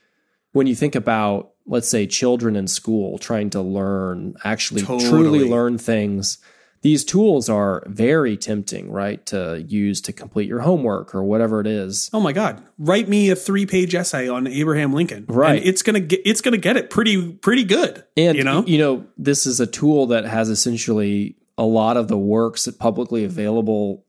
when 0.54 0.68
you 0.68 0.76
think 0.76 0.96
about 0.96 1.53
let's 1.66 1.88
say 1.88 2.06
children 2.06 2.56
in 2.56 2.68
school 2.68 3.18
trying 3.18 3.50
to 3.50 3.62
learn 3.62 4.36
actually 4.44 4.82
Totally. 4.82 5.10
truly 5.10 5.50
learn 5.50 5.78
things 5.78 6.38
these 6.82 7.06
tools 7.06 7.48
are 7.48 7.84
very 7.88 8.36
tempting 8.36 8.92
right 8.92 9.26
to 9.28 9.64
use 9.68 10.02
to 10.02 10.12
complete 10.12 10.50
your 10.50 10.60
homework 10.60 11.16
or 11.16 11.24
whatever 11.24 11.62
it 11.62 11.68
is 11.68 12.10
Oh 12.14 12.20
my 12.20 12.34
God! 12.34 12.62
Write 12.78 13.08
me 13.08 13.30
a 13.30 13.36
three-page 13.36 13.96
essay 13.96 14.28
on 14.28 14.48
Abraham 14.48 14.94
Lincoln. 14.94 15.26
Right. 15.30 15.58
And 15.58 15.66
it's 15.66 15.82
gonna 15.82 16.02
get 16.02 16.22
it's 16.26 16.42
gonna 16.42 16.58
get 16.58 16.76
it 16.76 16.90
pretty 16.90 17.32
pretty 17.32 17.64
good. 17.64 18.04
And 18.18 18.38
you 18.38 18.44
know, 18.44 18.66
you 18.66 18.78
know, 18.78 19.06
this 19.18 19.46
is 19.46 19.62
a 19.62 19.68
tool 19.68 20.08
that 20.08 20.26
has 20.26 20.50
essentially 20.50 21.38
a 21.58 21.64
lot 21.64 21.96
of 21.96 22.08
the 22.10 22.18
works 22.18 22.68
publicly 22.80 23.24
available 23.24 24.06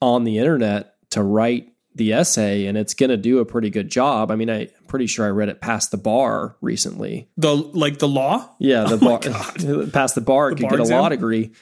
on 0.00 0.24
the 0.24 0.38
internet 0.38 0.94
to 1.10 1.22
write 1.22 1.71
the 1.94 2.12
essay, 2.12 2.66
and 2.66 2.78
it's 2.78 2.94
going 2.94 3.10
to 3.10 3.16
do 3.16 3.38
a 3.38 3.44
pretty 3.44 3.70
good 3.70 3.90
job. 3.90 4.30
I 4.30 4.36
mean, 4.36 4.50
I, 4.50 4.62
I'm 4.62 4.84
pretty 4.88 5.06
sure 5.06 5.26
I 5.26 5.30
read 5.30 5.48
it 5.48 5.60
passed 5.60 5.90
the 5.90 5.96
bar 5.96 6.56
recently. 6.60 7.28
the 7.36 7.54
like 7.54 7.98
the 7.98 8.08
law. 8.08 8.48
Yeah, 8.58 8.84
the 8.84 8.94
oh 9.02 9.18
my 9.64 9.76
bar 9.76 9.86
past 9.92 10.14
the 10.14 10.20
bar 10.20 10.50
could 10.50 10.62
bar 10.62 10.70
get 10.70 10.80
a 10.80 10.84
law 10.84 11.08
degree. 11.08 11.52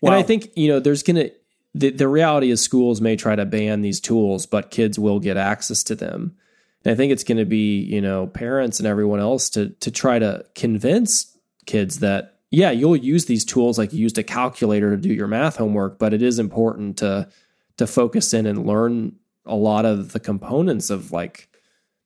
Wow. 0.00 0.12
And 0.12 0.20
I 0.20 0.22
think 0.22 0.50
you 0.56 0.68
know, 0.68 0.80
there's 0.80 1.02
going 1.02 1.16
to 1.16 1.32
the, 1.74 1.90
the 1.90 2.08
reality 2.08 2.50
is 2.50 2.60
schools 2.60 3.00
may 3.00 3.16
try 3.16 3.36
to 3.36 3.46
ban 3.46 3.82
these 3.82 4.00
tools, 4.00 4.46
but 4.46 4.70
kids 4.70 4.98
will 4.98 5.20
get 5.20 5.36
access 5.36 5.82
to 5.84 5.94
them. 5.94 6.36
And 6.84 6.92
I 6.92 6.96
think 6.96 7.12
it's 7.12 7.24
going 7.24 7.38
to 7.38 7.44
be, 7.44 7.80
you 7.80 8.00
know, 8.00 8.26
parents 8.26 8.78
and 8.78 8.86
everyone 8.86 9.20
else 9.20 9.50
to 9.50 9.70
to 9.70 9.90
try 9.90 10.18
to 10.18 10.44
convince 10.54 11.36
kids 11.66 12.00
that 12.00 12.34
yeah, 12.50 12.70
you'll 12.70 12.96
use 12.96 13.26
these 13.26 13.44
tools 13.44 13.78
like 13.78 13.92
you 13.92 14.00
used 14.00 14.16
a 14.16 14.22
calculator 14.22 14.90
to 14.90 14.96
do 14.96 15.12
your 15.12 15.26
math 15.26 15.56
homework, 15.56 15.98
but 15.98 16.14
it 16.14 16.22
is 16.22 16.38
important 16.38 16.98
to 16.98 17.28
to 17.76 17.86
focus 17.86 18.34
in 18.34 18.46
and 18.46 18.66
learn 18.66 19.16
a 19.48 19.54
lot 19.54 19.84
of 19.84 20.12
the 20.12 20.20
components 20.20 20.90
of 20.90 21.12
like 21.12 21.48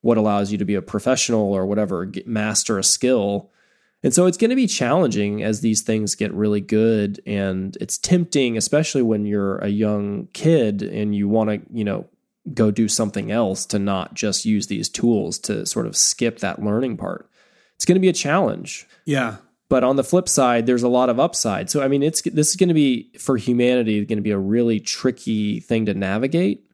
what 0.01 0.19
allows 0.19 0.51
you 0.51 0.59
to 0.59 0.65
be 0.65 0.75
a 0.75 0.83
professional 0.83 1.53
or 1.53 1.67
whatever, 1.67 2.11
master 2.27 2.79
a 2.79 2.85
skill. 2.85 3.51
And 4.03 4.13
so 4.13 4.27
it's 4.27 4.37
going 4.37 4.51
to 4.51 4.57
be 4.57 4.67
challenging 4.67 5.43
as 5.43 5.61
these 5.61 5.83
things 5.83 6.17
get 6.17 6.33
really 6.35 6.61
good 6.61 7.21
and 7.25 7.77
it's 7.81 7.99
tempting 7.99 8.57
especially 8.57 9.03
when 9.03 9.25
you're 9.25 9.59
a 9.59 9.69
young 9.69 10.27
kid 10.33 10.83
and 10.83 11.15
you 11.15 11.29
want 11.29 11.51
to, 11.51 11.61
you 11.73 11.85
know, 11.85 12.07
go 12.53 12.73
do 12.73 12.89
something 12.89 13.31
else 13.31 13.65
to 13.67 13.79
not 13.79 14.15
just 14.15 14.45
use 14.45 14.67
these 14.67 14.89
tools 14.89 15.39
to 15.39 15.65
sort 15.65 15.87
of 15.87 15.97
skip 15.97 16.41
that 16.41 16.61
learning 16.61 16.97
part. 16.97 17.31
It's 17.77 17.85
going 17.85 17.95
to 17.95 18.01
be 18.01 18.09
a 18.09 18.13
challenge. 18.13 18.87
Yeah. 19.05 19.37
But 19.69 19.85
on 19.85 19.97
the 19.97 20.05
flip 20.05 20.29
side, 20.29 20.67
there's 20.67 20.83
a 20.83 20.89
lot 20.89 21.09
of 21.09 21.19
upside. 21.19 21.71
So 21.71 21.83
I 21.83 21.89
mean, 21.89 22.03
it's 22.03 22.23
this 22.23 22.51
is 22.51 22.57
going 22.57 22.69
to 22.69 22.75
be 22.75 23.11
for 23.19 23.37
humanity 23.37 24.05
going 24.05 24.19
to 24.19 24.23
be 24.23 24.31
a 24.31 24.39
really 24.39 24.81
tricky 24.81 25.61
thing 25.61 25.87
to 25.87 25.95
navigate. 25.95 26.67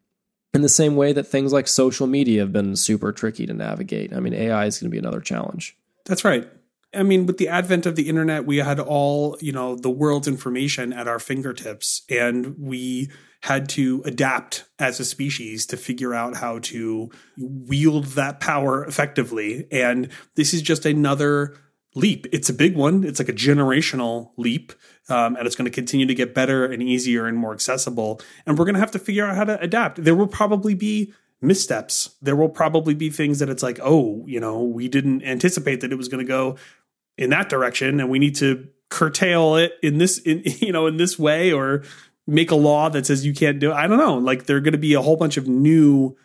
In 0.58 0.62
the 0.62 0.68
same 0.68 0.96
way 0.96 1.12
that 1.12 1.22
things 1.22 1.52
like 1.52 1.68
social 1.68 2.08
media 2.08 2.40
have 2.40 2.52
been 2.52 2.74
super 2.74 3.12
tricky 3.12 3.46
to 3.46 3.54
navigate. 3.54 4.12
I 4.12 4.18
mean, 4.18 4.34
AI 4.34 4.66
is 4.66 4.80
going 4.80 4.90
to 4.90 4.92
be 4.92 4.98
another 4.98 5.20
challenge. 5.20 5.76
That's 6.04 6.24
right. 6.24 6.48
I 6.92 7.04
mean, 7.04 7.26
with 7.26 7.38
the 7.38 7.46
advent 7.46 7.86
of 7.86 7.94
the 7.94 8.08
internet, 8.08 8.44
we 8.44 8.56
had 8.56 8.80
all, 8.80 9.38
you 9.40 9.52
know, 9.52 9.76
the 9.76 9.88
world's 9.88 10.26
information 10.26 10.92
at 10.92 11.06
our 11.06 11.20
fingertips, 11.20 12.02
and 12.10 12.58
we 12.58 13.08
had 13.42 13.68
to 13.68 14.02
adapt 14.04 14.64
as 14.80 14.98
a 14.98 15.04
species 15.04 15.64
to 15.66 15.76
figure 15.76 16.12
out 16.12 16.34
how 16.34 16.58
to 16.58 17.08
wield 17.36 18.06
that 18.06 18.40
power 18.40 18.84
effectively. 18.84 19.68
And 19.70 20.08
this 20.34 20.52
is 20.52 20.60
just 20.60 20.84
another 20.84 21.56
leap. 21.98 22.26
It's 22.32 22.48
a 22.48 22.54
big 22.54 22.76
one. 22.76 23.04
It's 23.04 23.18
like 23.18 23.28
a 23.28 23.34
generational 23.34 24.30
leap. 24.36 24.72
Um, 25.08 25.36
and 25.36 25.46
it's 25.46 25.56
going 25.56 25.64
to 25.64 25.74
continue 25.74 26.06
to 26.06 26.14
get 26.14 26.34
better 26.34 26.64
and 26.64 26.82
easier 26.82 27.26
and 27.26 27.36
more 27.36 27.52
accessible. 27.52 28.20
And 28.46 28.58
we're 28.58 28.64
going 28.64 28.74
to 28.74 28.80
have 28.80 28.90
to 28.92 28.98
figure 28.98 29.26
out 29.26 29.36
how 29.36 29.44
to 29.44 29.60
adapt. 29.60 30.04
There 30.04 30.14
will 30.14 30.26
probably 30.26 30.74
be 30.74 31.12
missteps. 31.40 32.10
There 32.20 32.36
will 32.36 32.48
probably 32.48 32.94
be 32.94 33.10
things 33.10 33.38
that 33.38 33.48
it's 33.48 33.62
like, 33.62 33.78
oh, 33.82 34.24
you 34.26 34.40
know, 34.40 34.62
we 34.62 34.88
didn't 34.88 35.22
anticipate 35.22 35.80
that 35.80 35.92
it 35.92 35.96
was 35.96 36.08
going 36.08 36.24
to 36.24 36.28
go 36.28 36.56
in 37.16 37.30
that 37.30 37.48
direction, 37.48 38.00
and 38.00 38.10
we 38.10 38.18
need 38.18 38.36
to 38.36 38.68
curtail 38.90 39.56
it 39.56 39.72
in 39.82 39.98
this, 39.98 40.18
in 40.18 40.42
you 40.44 40.72
know, 40.72 40.86
in 40.86 40.96
this 40.96 41.18
way, 41.18 41.52
or 41.52 41.82
make 42.26 42.50
a 42.50 42.56
law 42.56 42.88
that 42.90 43.06
says 43.06 43.24
you 43.24 43.34
can't 43.34 43.58
do 43.58 43.70
it. 43.70 43.74
I 43.74 43.86
don't 43.86 43.98
know. 43.98 44.18
Like 44.18 44.46
there 44.46 44.56
are 44.56 44.60
going 44.60 44.72
to 44.72 44.78
be 44.78 44.94
a 44.94 45.02
whole 45.02 45.16
bunch 45.16 45.36
of 45.36 45.48
new 45.48 46.16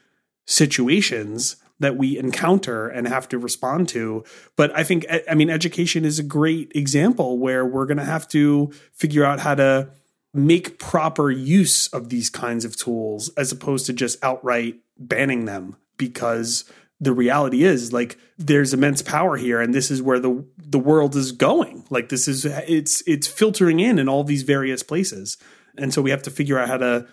situations 0.45 1.55
that 1.79 1.97
we 1.97 2.17
encounter 2.17 2.87
and 2.87 3.07
have 3.07 3.27
to 3.29 3.37
respond 3.37 3.89
to. 3.89 4.23
But 4.55 4.75
I 4.77 4.83
think, 4.83 5.05
I 5.29 5.35
mean, 5.35 5.49
education 5.49 6.05
is 6.05 6.19
a 6.19 6.23
great 6.23 6.71
example 6.75 7.39
where 7.39 7.65
we're 7.65 7.85
going 7.85 7.97
to 7.97 8.03
have 8.03 8.27
to 8.29 8.71
figure 8.93 9.25
out 9.25 9.39
how 9.39 9.55
to 9.55 9.89
make 10.33 10.79
proper 10.79 11.29
use 11.29 11.87
of 11.87 12.09
these 12.09 12.29
kinds 12.29 12.65
of 12.65 12.75
tools 12.75 13.29
as 13.37 13.51
opposed 13.51 13.85
to 13.87 13.93
just 13.93 14.23
outright 14.23 14.75
banning 14.97 15.45
them. 15.45 15.77
Because 15.97 16.65
the 16.99 17.13
reality 17.13 17.63
is 17.63 17.91
like 17.91 18.17
there's 18.37 18.73
immense 18.73 19.01
power 19.01 19.35
here 19.35 19.61
and 19.61 19.73
this 19.73 19.91
is 19.91 20.01
where 20.01 20.19
the 20.19 20.45
the 20.57 20.79
world 20.79 21.15
is 21.15 21.31
going. 21.31 21.85
Like 21.89 22.09
this 22.09 22.27
is 22.27 22.45
it's 22.45 23.03
it's 23.05 23.27
filtering 23.27 23.79
in 23.79 23.99
in 23.99 24.07
all 24.07 24.23
these 24.23 24.43
various 24.43 24.83
places. 24.83 25.37
And 25.77 25.93
so 25.93 26.01
we 26.01 26.11
have 26.11 26.23
to 26.23 26.31
figure 26.31 26.57
out 26.57 26.69
how 26.69 26.77
to 26.77 27.07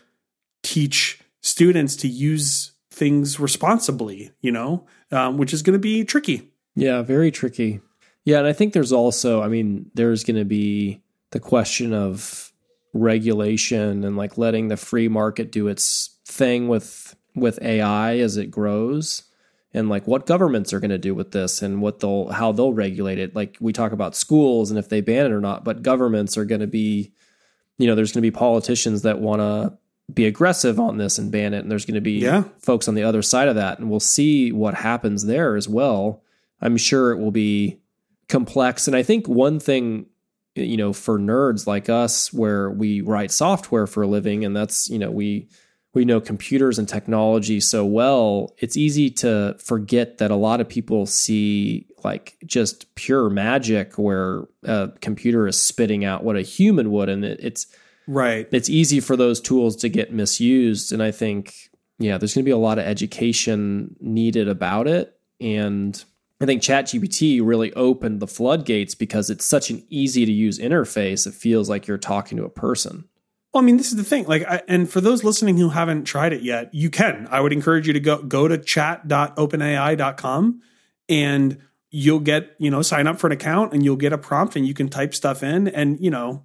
teach 0.62 1.20
students 1.42 1.96
to 1.96 2.08
use 2.08 2.72
things 3.00 3.40
responsibly, 3.40 4.30
you 4.42 4.52
know, 4.52 4.86
um, 5.10 5.38
which 5.38 5.54
is 5.54 5.62
going 5.62 5.72
to 5.72 5.80
be 5.80 6.04
tricky. 6.04 6.50
Yeah, 6.76 7.00
very 7.00 7.30
tricky. 7.30 7.80
Yeah, 8.26 8.38
and 8.38 8.46
I 8.46 8.52
think 8.52 8.74
there's 8.74 8.92
also, 8.92 9.42
I 9.42 9.48
mean, 9.48 9.90
there's 9.94 10.22
going 10.22 10.36
to 10.36 10.44
be 10.44 11.02
the 11.30 11.40
question 11.40 11.94
of 11.94 12.52
regulation 12.92 14.04
and 14.04 14.18
like 14.18 14.36
letting 14.36 14.68
the 14.68 14.76
free 14.76 15.08
market 15.08 15.50
do 15.50 15.66
its 15.66 16.18
thing 16.26 16.68
with 16.68 17.16
with 17.34 17.62
AI 17.62 18.18
as 18.18 18.36
it 18.36 18.50
grows 18.50 19.22
and 19.72 19.88
like 19.88 20.06
what 20.06 20.26
governments 20.26 20.72
are 20.72 20.80
going 20.80 20.90
to 20.90 20.98
do 20.98 21.14
with 21.14 21.30
this 21.30 21.62
and 21.62 21.80
what 21.80 22.00
they'll 22.00 22.28
how 22.28 22.50
they'll 22.50 22.72
regulate 22.72 23.20
it 23.20 23.36
like 23.36 23.56
we 23.60 23.72
talk 23.72 23.92
about 23.92 24.16
schools 24.16 24.70
and 24.70 24.78
if 24.78 24.88
they 24.88 25.00
ban 25.00 25.26
it 25.26 25.32
or 25.32 25.40
not 25.40 25.64
but 25.64 25.82
governments 25.82 26.36
are 26.36 26.44
going 26.44 26.60
to 26.60 26.66
be 26.66 27.12
you 27.78 27.86
know 27.86 27.94
there's 27.94 28.10
going 28.10 28.22
to 28.22 28.30
be 28.30 28.36
politicians 28.36 29.02
that 29.02 29.20
want 29.20 29.40
to 29.40 29.78
be 30.14 30.26
aggressive 30.26 30.78
on 30.80 30.96
this 30.96 31.18
and 31.18 31.30
ban 31.30 31.54
it. 31.54 31.60
And 31.60 31.70
there's 31.70 31.84
going 31.84 31.94
to 31.94 32.00
be 32.00 32.18
yeah. 32.18 32.44
folks 32.60 32.88
on 32.88 32.94
the 32.94 33.02
other 33.02 33.22
side 33.22 33.48
of 33.48 33.54
that. 33.56 33.78
And 33.78 33.90
we'll 33.90 34.00
see 34.00 34.52
what 34.52 34.74
happens 34.74 35.26
there 35.26 35.56
as 35.56 35.68
well. 35.68 36.22
I'm 36.60 36.76
sure 36.76 37.12
it 37.12 37.18
will 37.18 37.30
be 37.30 37.80
complex. 38.28 38.86
And 38.86 38.96
I 38.96 39.02
think 39.02 39.28
one 39.28 39.58
thing, 39.58 40.06
you 40.54 40.76
know, 40.76 40.92
for 40.92 41.18
nerds 41.18 41.66
like 41.66 41.88
us, 41.88 42.32
where 42.32 42.70
we 42.70 43.00
write 43.00 43.30
software 43.30 43.86
for 43.86 44.02
a 44.02 44.06
living, 44.06 44.44
and 44.44 44.54
that's, 44.54 44.88
you 44.88 44.98
know, 44.98 45.10
we, 45.10 45.48
we 45.94 46.04
know 46.04 46.20
computers 46.20 46.78
and 46.78 46.88
technology 46.88 47.58
so 47.60 47.84
well, 47.84 48.54
it's 48.58 48.76
easy 48.76 49.10
to 49.10 49.56
forget 49.58 50.18
that 50.18 50.30
a 50.30 50.36
lot 50.36 50.60
of 50.60 50.68
people 50.68 51.06
see 51.06 51.86
like 52.04 52.36
just 52.46 52.94
pure 52.94 53.28
magic 53.28 53.98
where 53.98 54.44
a 54.64 54.90
computer 55.00 55.48
is 55.48 55.60
spitting 55.60 56.04
out 56.04 56.22
what 56.22 56.36
a 56.36 56.42
human 56.42 56.90
would. 56.92 57.08
And 57.08 57.24
it, 57.24 57.40
it's, 57.42 57.66
Right. 58.10 58.48
It's 58.50 58.68
easy 58.68 58.98
for 58.98 59.14
those 59.14 59.40
tools 59.40 59.76
to 59.76 59.88
get 59.88 60.12
misused. 60.12 60.92
And 60.92 61.00
I 61.00 61.12
think, 61.12 61.54
yeah, 62.00 62.18
there's 62.18 62.34
going 62.34 62.42
to 62.42 62.48
be 62.48 62.50
a 62.50 62.56
lot 62.56 62.80
of 62.80 62.84
education 62.84 63.94
needed 64.00 64.48
about 64.48 64.88
it. 64.88 65.16
And 65.40 66.04
I 66.40 66.46
think 66.46 66.60
ChatGPT 66.60 67.40
really 67.40 67.72
opened 67.74 68.18
the 68.18 68.26
floodgates 68.26 68.96
because 68.96 69.30
it's 69.30 69.44
such 69.44 69.70
an 69.70 69.86
easy 69.90 70.26
to 70.26 70.32
use 70.32 70.58
interface. 70.58 71.24
It 71.24 71.34
feels 71.34 71.70
like 71.70 71.86
you're 71.86 71.98
talking 71.98 72.36
to 72.38 72.44
a 72.44 72.50
person. 72.50 73.04
Well, 73.54 73.62
I 73.62 73.66
mean, 73.66 73.76
this 73.76 73.92
is 73.92 73.96
the 73.96 74.02
thing. 74.02 74.26
Like, 74.26 74.42
I, 74.42 74.62
and 74.66 74.90
for 74.90 75.00
those 75.00 75.22
listening 75.22 75.56
who 75.56 75.68
haven't 75.68 76.02
tried 76.02 76.32
it 76.32 76.42
yet, 76.42 76.74
you 76.74 76.90
can. 76.90 77.28
I 77.30 77.40
would 77.40 77.52
encourage 77.52 77.86
you 77.86 77.92
to 77.92 78.00
go 78.00 78.20
go 78.24 78.48
to 78.48 78.58
chat.openai.com 78.58 80.62
and 81.08 81.58
you'll 81.92 82.18
get, 82.18 82.56
you 82.58 82.72
know, 82.72 82.82
sign 82.82 83.06
up 83.06 83.20
for 83.20 83.28
an 83.28 83.34
account 83.34 83.72
and 83.72 83.84
you'll 83.84 83.94
get 83.94 84.12
a 84.12 84.18
prompt 84.18 84.56
and 84.56 84.66
you 84.66 84.74
can 84.74 84.88
type 84.88 85.14
stuff 85.14 85.44
in 85.44 85.68
and, 85.68 86.00
you 86.00 86.10
know, 86.10 86.42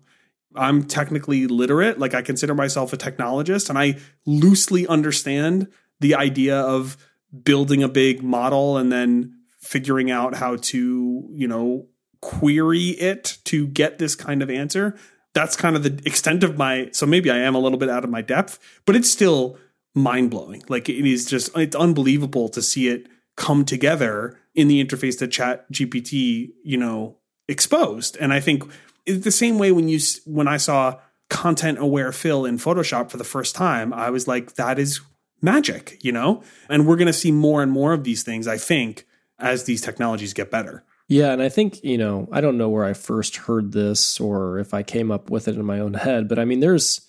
I'm 0.58 0.84
technically 0.84 1.48
literate. 1.48 2.00
Like 2.00 2.14
I 2.14 2.22
consider 2.22 2.54
myself 2.56 2.94
a 2.94 2.98
technologist 2.98 3.70
and 3.70 3.78
I 3.78 3.98
loosely 4.26 4.88
understand 4.88 5.68
the 6.00 6.16
idea 6.16 6.60
of 6.60 6.98
building 7.44 7.84
a 7.84 7.90
big 7.90 8.24
model 8.24 8.78
and 8.78 8.92
then 8.92 9.40
figuring 9.60 10.12
out 10.12 10.36
how 10.36 10.58
to, 10.58 11.28
you 11.32 11.48
know, 11.48 11.88
query 12.22 12.90
it 12.90 13.38
to 13.46 13.68
get 13.68 13.98
this 13.98 14.16
kind 14.16 14.42
of 14.42 14.50
answer. 14.50 14.98
That's 15.34 15.56
kind 15.56 15.76
of 15.76 15.84
the 15.84 16.02
extent 16.06 16.44
of 16.44 16.58
my 16.58 16.90
so 16.92 17.06
maybe 17.06 17.30
I 17.30 17.38
am 17.38 17.56
a 17.56 17.60
little 17.60 17.78
bit 17.78 17.90
out 17.90 18.04
of 18.04 18.10
my 18.10 18.22
depth, 18.22 18.60
but 18.86 18.96
it's 18.96 19.10
still 19.10 19.58
mind 19.94 20.32
blowing. 20.32 20.64
Like 20.70 20.90
it 20.90 21.06
is 21.06 21.26
just 21.26 21.56
it's 21.58 21.76
unbelievable 21.76 22.50
to 22.50 22.62
see 22.62 22.88
it 22.88 23.08
come 23.36 23.66
together 23.66 24.40
in 24.54 24.68
the 24.68 24.84
interface 24.84 25.20
that 25.20 25.32
Chat 25.32 25.70
GPT, 25.72 26.50
you 26.64 26.78
know, 26.78 27.18
exposed. 27.48 28.18
And 28.18 28.34
I 28.34 28.40
think 28.40 28.64
the 29.06 29.32
same 29.32 29.58
way 29.58 29.72
when 29.72 29.88
you 29.88 30.00
when 30.26 30.48
I 30.48 30.58
saw 30.58 31.00
content 31.30 31.80
aware 31.80 32.12
fill 32.12 32.46
in 32.46 32.58
Photoshop 32.58 33.10
for 33.10 33.18
the 33.18 33.24
first 33.24 33.56
time, 33.56 33.94
I 33.94 34.10
was 34.10 34.28
like, 34.28 34.56
that 34.56 34.78
is 34.78 35.02
magic, 35.42 35.98
you 36.04 36.12
know? 36.12 36.44
And 36.70 36.88
we're 36.88 36.96
going 36.96 37.08
to 37.08 37.14
see 37.14 37.32
more 37.32 37.64
and 37.64 37.72
more 37.72 37.94
of 37.94 38.04
these 38.04 38.24
things, 38.24 38.48
I 38.48 38.58
think, 38.58 39.06
as 39.40 39.64
these 39.64 39.82
technologies 39.82 40.34
get 40.34 40.52
better. 40.52 40.84
Yeah. 41.08 41.32
And 41.32 41.42
I 41.42 41.50
think, 41.50 41.84
you 41.84 41.98
know, 41.98 42.28
I 42.32 42.42
don't 42.42 42.58
know 42.58 42.70
where 42.70 42.86
I 42.86 42.94
first 42.94 43.36
heard 43.38 43.72
this 43.72 44.20
or 44.20 44.58
if 44.58 44.74
I 44.74 44.82
came 44.82 45.12
up 45.12 45.30
with 45.30 45.48
it 45.48 45.56
in 45.56 45.66
my 45.66 45.80
own 45.80 45.94
head, 45.94 46.28
but 46.28 46.40
I 46.40 46.46
mean, 46.46 46.62
there's, 46.62 47.02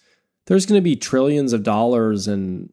there's 0.46 0.66
going 0.66 0.78
to 0.78 0.85
be 0.85 0.96
trillions 0.96 1.52
of 1.52 1.62
dollars 1.62 2.28
in 2.28 2.72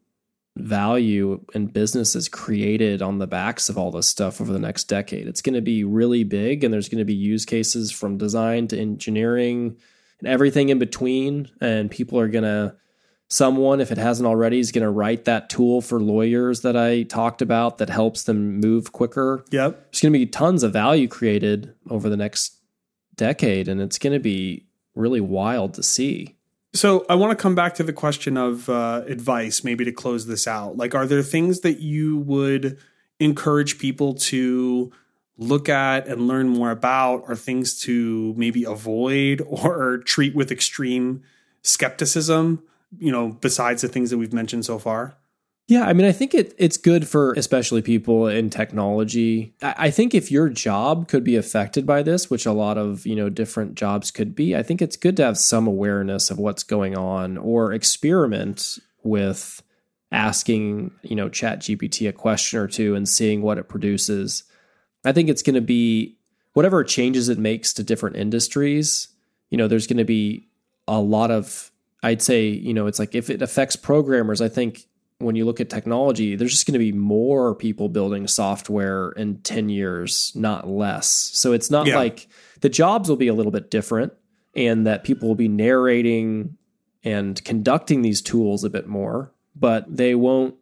value 0.56 1.44
and 1.52 1.72
businesses 1.72 2.28
created 2.28 3.02
on 3.02 3.18
the 3.18 3.26
backs 3.26 3.68
of 3.68 3.76
all 3.76 3.90
this 3.90 4.06
stuff 4.06 4.40
over 4.40 4.52
the 4.52 4.58
next 4.58 4.84
decade. 4.84 5.26
It's 5.26 5.42
going 5.42 5.54
to 5.54 5.60
be 5.60 5.82
really 5.82 6.22
big, 6.22 6.62
and 6.62 6.72
there's 6.72 6.88
going 6.88 7.00
to 7.00 7.04
be 7.04 7.14
use 7.14 7.44
cases 7.44 7.90
from 7.90 8.18
design 8.18 8.68
to 8.68 8.78
engineering 8.78 9.76
and 10.20 10.28
everything 10.28 10.68
in 10.68 10.78
between. 10.78 11.50
And 11.60 11.90
people 11.90 12.20
are 12.20 12.28
going 12.28 12.44
to, 12.44 12.76
someone, 13.28 13.80
if 13.80 13.90
it 13.90 13.98
hasn't 13.98 14.28
already, 14.28 14.60
is 14.60 14.70
going 14.70 14.84
to 14.84 14.90
write 14.90 15.24
that 15.24 15.50
tool 15.50 15.80
for 15.80 16.00
lawyers 16.00 16.60
that 16.60 16.76
I 16.76 17.02
talked 17.02 17.42
about 17.42 17.78
that 17.78 17.90
helps 17.90 18.22
them 18.22 18.60
move 18.60 18.92
quicker. 18.92 19.44
Yep. 19.50 19.90
There's 19.90 20.00
going 20.00 20.12
to 20.12 20.18
be 20.18 20.26
tons 20.26 20.62
of 20.62 20.72
value 20.72 21.08
created 21.08 21.74
over 21.90 22.08
the 22.08 22.16
next 22.16 22.56
decade, 23.16 23.66
and 23.66 23.80
it's 23.80 23.98
going 23.98 24.12
to 24.12 24.20
be 24.20 24.66
really 24.94 25.20
wild 25.20 25.74
to 25.74 25.82
see. 25.82 26.36
So 26.74 27.06
I 27.08 27.14
want 27.14 27.30
to 27.30 27.40
come 27.40 27.54
back 27.54 27.74
to 27.76 27.84
the 27.84 27.92
question 27.92 28.36
of 28.36 28.68
uh, 28.68 29.04
advice, 29.06 29.62
maybe 29.62 29.84
to 29.84 29.92
close 29.92 30.26
this 30.26 30.48
out. 30.48 30.76
Like, 30.76 30.92
are 30.92 31.06
there 31.06 31.22
things 31.22 31.60
that 31.60 31.78
you 31.78 32.18
would 32.18 32.78
encourage 33.20 33.78
people 33.78 34.14
to 34.14 34.92
look 35.38 35.68
at 35.68 36.08
and 36.08 36.26
learn 36.26 36.48
more 36.48 36.72
about, 36.72 37.24
or 37.28 37.36
things 37.36 37.80
to 37.82 38.34
maybe 38.36 38.64
avoid 38.64 39.40
or 39.46 39.98
treat 39.98 40.34
with 40.34 40.50
extreme 40.50 41.22
skepticism? 41.62 42.64
You 42.98 43.12
know, 43.12 43.28
besides 43.40 43.82
the 43.82 43.88
things 43.88 44.10
that 44.10 44.18
we've 44.18 44.32
mentioned 44.32 44.64
so 44.64 44.80
far. 44.80 45.16
Yeah, 45.66 45.86
I 45.86 45.94
mean, 45.94 46.06
I 46.06 46.12
think 46.12 46.34
it 46.34 46.54
it's 46.58 46.76
good 46.76 47.08
for 47.08 47.32
especially 47.32 47.80
people 47.80 48.26
in 48.28 48.50
technology. 48.50 49.54
I, 49.62 49.74
I, 49.78 49.90
think 49.90 50.14
if 50.14 50.30
your 50.30 50.50
job 50.50 51.08
could 51.08 51.24
be 51.24 51.36
affected 51.36 51.86
by 51.86 52.02
this, 52.02 52.28
which 52.28 52.44
a 52.44 52.52
lot 52.52 52.76
of 52.76 53.06
you 53.06 53.16
know 53.16 53.30
different 53.30 53.74
jobs 53.74 54.10
could 54.10 54.34
be, 54.34 54.54
I 54.54 54.62
think 54.62 54.82
it's 54.82 54.96
good 54.96 55.16
to 55.16 55.24
have 55.24 55.38
some 55.38 55.66
awareness 55.66 56.30
of 56.30 56.38
what's 56.38 56.64
going 56.64 56.96
on 56.98 57.38
or 57.38 57.72
experiment 57.72 58.78
with 59.02 59.62
asking 60.12 60.90
you 61.02 61.16
know 61.16 61.30
Chat 61.30 61.60
GPT 61.60 62.08
a 62.10 62.12
question 62.12 62.58
or 62.58 62.66
two 62.66 62.94
and 62.94 63.08
seeing 63.08 63.40
what 63.40 63.56
it 63.56 63.68
produces. 63.68 64.44
I 65.02 65.12
think 65.12 65.30
it's 65.30 65.42
going 65.42 65.54
to 65.54 65.62
be 65.62 66.18
whatever 66.52 66.84
changes 66.84 67.30
it 67.30 67.38
makes 67.38 67.72
to 67.74 67.82
different 67.82 68.16
industries. 68.16 69.08
You 69.48 69.56
know, 69.56 69.66
there's 69.66 69.86
going 69.86 69.96
to 69.96 70.04
be 70.04 70.46
a 70.86 71.00
lot 71.00 71.30
of 71.30 71.70
I'd 72.02 72.20
say 72.20 72.48
you 72.48 72.74
know 72.74 72.86
it's 72.86 72.98
like 72.98 73.14
if 73.14 73.30
it 73.30 73.40
affects 73.40 73.76
programmers, 73.76 74.42
I 74.42 74.50
think 74.50 74.84
when 75.18 75.36
you 75.36 75.44
look 75.44 75.60
at 75.60 75.70
technology, 75.70 76.36
there's 76.36 76.52
just 76.52 76.66
going 76.66 76.74
to 76.74 76.78
be 76.78 76.92
more 76.92 77.54
people 77.54 77.88
building 77.88 78.26
software 78.26 79.10
in 79.12 79.38
10 79.38 79.68
years, 79.68 80.32
not 80.34 80.68
less. 80.68 81.30
So 81.34 81.52
it's 81.52 81.70
not 81.70 81.86
yeah. 81.86 81.96
like 81.96 82.28
the 82.60 82.68
jobs 82.68 83.08
will 83.08 83.16
be 83.16 83.28
a 83.28 83.34
little 83.34 83.52
bit 83.52 83.70
different 83.70 84.12
and 84.56 84.86
that 84.86 85.04
people 85.04 85.28
will 85.28 85.34
be 85.34 85.48
narrating 85.48 86.56
and 87.04 87.42
conducting 87.44 88.02
these 88.02 88.22
tools 88.22 88.64
a 88.64 88.70
bit 88.70 88.86
more, 88.86 89.32
but 89.54 89.84
they 89.94 90.14
won't, 90.14 90.54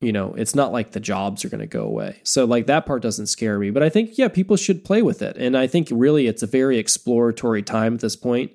you 0.00 0.12
know, 0.12 0.34
it's 0.34 0.54
not 0.54 0.72
like 0.72 0.92
the 0.92 1.00
jobs 1.00 1.44
are 1.44 1.48
going 1.48 1.60
to 1.60 1.66
go 1.66 1.84
away. 1.84 2.20
So 2.22 2.44
like 2.44 2.66
that 2.66 2.86
part 2.86 3.02
doesn't 3.02 3.26
scare 3.26 3.58
me, 3.58 3.70
but 3.70 3.82
I 3.82 3.88
think 3.88 4.18
yeah, 4.18 4.28
people 4.28 4.56
should 4.56 4.84
play 4.84 5.02
with 5.02 5.22
it. 5.22 5.36
And 5.36 5.56
I 5.56 5.66
think 5.66 5.88
really 5.90 6.26
it's 6.26 6.42
a 6.42 6.46
very 6.46 6.78
exploratory 6.78 7.62
time 7.62 7.94
at 7.94 8.00
this 8.00 8.16
point. 8.16 8.52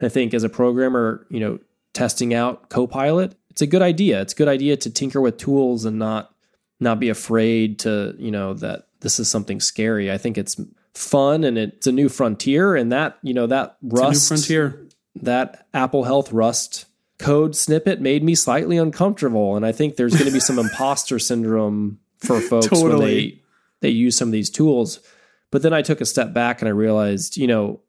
I 0.00 0.08
think 0.08 0.34
as 0.34 0.44
a 0.44 0.48
programmer, 0.48 1.26
you 1.30 1.40
know, 1.40 1.58
testing 1.92 2.34
out 2.34 2.68
Copilot, 2.68 3.34
it's 3.52 3.60
a 3.60 3.66
good 3.66 3.82
idea. 3.82 4.22
It's 4.22 4.32
a 4.32 4.36
good 4.36 4.48
idea 4.48 4.78
to 4.78 4.88
tinker 4.88 5.20
with 5.20 5.36
tools 5.36 5.84
and 5.84 5.98
not 5.98 6.34
not 6.80 6.98
be 6.98 7.10
afraid 7.10 7.80
to, 7.80 8.16
you 8.18 8.30
know, 8.30 8.54
that 8.54 8.88
this 9.00 9.20
is 9.20 9.28
something 9.28 9.60
scary. 9.60 10.10
I 10.10 10.16
think 10.16 10.38
it's 10.38 10.58
fun 10.94 11.44
and 11.44 11.58
it's 11.58 11.86
a 11.86 11.92
new 11.92 12.08
frontier 12.08 12.74
and 12.74 12.90
that, 12.92 13.18
you 13.22 13.34
know, 13.34 13.46
that 13.46 13.76
Rust 13.82 14.28
frontier. 14.28 14.88
That 15.16 15.66
Apple 15.74 16.04
Health 16.04 16.32
Rust 16.32 16.86
code 17.18 17.54
snippet 17.54 18.00
made 18.00 18.24
me 18.24 18.34
slightly 18.34 18.78
uncomfortable 18.78 19.54
and 19.54 19.66
I 19.66 19.72
think 19.72 19.96
there's 19.96 20.14
going 20.14 20.26
to 20.26 20.32
be 20.32 20.40
some 20.40 20.58
imposter 20.58 21.18
syndrome 21.18 22.00
for 22.16 22.40
folks 22.40 22.68
totally. 22.68 22.88
when 22.88 23.00
they 23.00 23.38
they 23.80 23.90
use 23.90 24.16
some 24.16 24.28
of 24.28 24.32
these 24.32 24.48
tools. 24.48 24.98
But 25.50 25.60
then 25.60 25.74
I 25.74 25.82
took 25.82 26.00
a 26.00 26.06
step 26.06 26.32
back 26.32 26.62
and 26.62 26.68
I 26.68 26.72
realized, 26.72 27.36
you 27.36 27.46
know, 27.46 27.80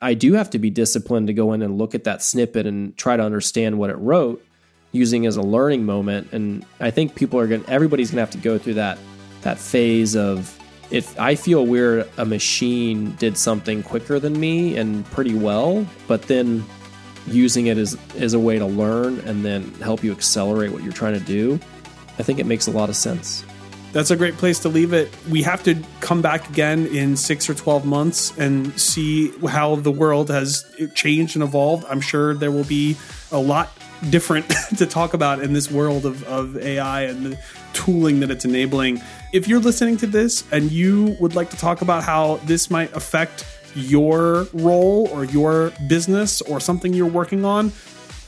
I 0.00 0.14
do 0.14 0.32
have 0.32 0.50
to 0.50 0.58
be 0.58 0.68
disciplined 0.68 1.28
to 1.28 1.32
go 1.32 1.52
in 1.52 1.62
and 1.62 1.78
look 1.78 1.94
at 1.94 2.02
that 2.04 2.24
snippet 2.24 2.66
and 2.66 2.96
try 2.96 3.16
to 3.16 3.22
understand 3.22 3.78
what 3.78 3.88
it 3.88 3.96
wrote 3.98 4.44
using 4.92 5.26
as 5.26 5.36
a 5.36 5.42
learning 5.42 5.84
moment. 5.84 6.32
And 6.32 6.64
I 6.80 6.90
think 6.90 7.14
people 7.14 7.40
are 7.40 7.46
going 7.46 7.64
everybody's 7.66 8.10
going 8.10 8.16
to 8.16 8.22
have 8.22 8.30
to 8.30 8.38
go 8.38 8.58
through 8.58 8.74
that, 8.74 8.98
that 9.42 9.58
phase 9.58 10.14
of 10.14 10.58
if 10.90 11.18
I 11.18 11.34
feel 11.34 11.64
weird, 11.66 12.08
a 12.18 12.26
machine 12.26 13.12
did 13.16 13.38
something 13.38 13.82
quicker 13.82 14.20
than 14.20 14.38
me 14.38 14.76
and 14.76 15.06
pretty 15.06 15.34
well, 15.34 15.86
but 16.06 16.22
then 16.22 16.64
using 17.26 17.66
it 17.66 17.78
as, 17.78 17.96
as 18.18 18.34
a 18.34 18.38
way 18.38 18.58
to 18.58 18.66
learn 18.66 19.18
and 19.20 19.42
then 19.42 19.72
help 19.74 20.04
you 20.04 20.12
accelerate 20.12 20.70
what 20.70 20.82
you're 20.82 20.92
trying 20.92 21.18
to 21.18 21.24
do, 21.24 21.58
I 22.18 22.22
think 22.22 22.38
it 22.38 22.46
makes 22.46 22.66
a 22.66 22.70
lot 22.70 22.90
of 22.90 22.96
sense. 22.96 23.42
That's 23.92 24.10
a 24.10 24.16
great 24.16 24.36
place 24.36 24.58
to 24.60 24.68
leave 24.68 24.92
it. 24.92 25.14
We 25.30 25.42
have 25.42 25.62
to 25.64 25.76
come 26.00 26.22
back 26.22 26.48
again 26.48 26.86
in 26.86 27.16
six 27.16 27.48
or 27.48 27.54
12 27.54 27.84
months 27.84 28.36
and 28.38 28.78
see 28.80 29.30
how 29.46 29.76
the 29.76 29.90
world 29.90 30.30
has 30.30 30.64
changed 30.94 31.36
and 31.36 31.42
evolved. 31.42 31.84
I'm 31.88 32.00
sure 32.00 32.34
there 32.34 32.50
will 32.50 32.64
be 32.64 32.96
a 33.30 33.38
lot 33.38 33.70
different 34.10 34.48
to 34.78 34.86
talk 34.86 35.14
about 35.14 35.42
in 35.42 35.52
this 35.52 35.70
world 35.70 36.06
of, 36.06 36.22
of 36.24 36.56
AI 36.56 37.02
and 37.02 37.26
the 37.26 37.38
tooling 37.72 38.20
that 38.20 38.30
it's 38.30 38.44
enabling. 38.44 39.00
If 39.32 39.48
you're 39.48 39.60
listening 39.60 39.96
to 39.98 40.06
this 40.06 40.44
and 40.52 40.70
you 40.70 41.16
would 41.20 41.34
like 41.34 41.50
to 41.50 41.56
talk 41.56 41.82
about 41.82 42.02
how 42.02 42.36
this 42.44 42.70
might 42.70 42.92
affect 42.94 43.46
your 43.74 44.46
role 44.52 45.08
or 45.12 45.24
your 45.24 45.72
business 45.88 46.42
or 46.42 46.60
something 46.60 46.92
you're 46.92 47.06
working 47.06 47.44
on, 47.44 47.70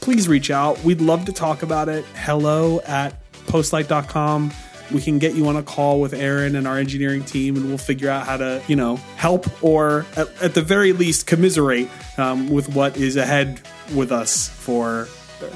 please 0.00 0.28
reach 0.28 0.50
out. 0.50 0.82
We'd 0.84 1.00
love 1.00 1.24
to 1.26 1.32
talk 1.32 1.62
about 1.62 1.88
it. 1.88 2.04
Hello 2.14 2.80
at 2.80 3.14
postlight.com. 3.46 4.52
We 4.92 5.00
can 5.00 5.18
get 5.18 5.34
you 5.34 5.48
on 5.48 5.56
a 5.56 5.62
call 5.62 6.00
with 6.00 6.12
Aaron 6.12 6.56
and 6.56 6.68
our 6.68 6.76
engineering 6.76 7.24
team, 7.24 7.56
and 7.56 7.66
we'll 7.66 7.78
figure 7.78 8.10
out 8.10 8.26
how 8.26 8.36
to, 8.36 8.62
you 8.68 8.76
know, 8.76 8.96
help 9.16 9.46
or 9.64 10.04
at, 10.16 10.42
at 10.42 10.54
the 10.54 10.60
very 10.60 10.92
least 10.92 11.26
commiserate 11.26 11.88
um, 12.18 12.50
with 12.50 12.74
what 12.74 12.96
is 12.96 13.16
ahead 13.16 13.60
with 13.94 14.12
us 14.12 14.48
for 14.48 15.08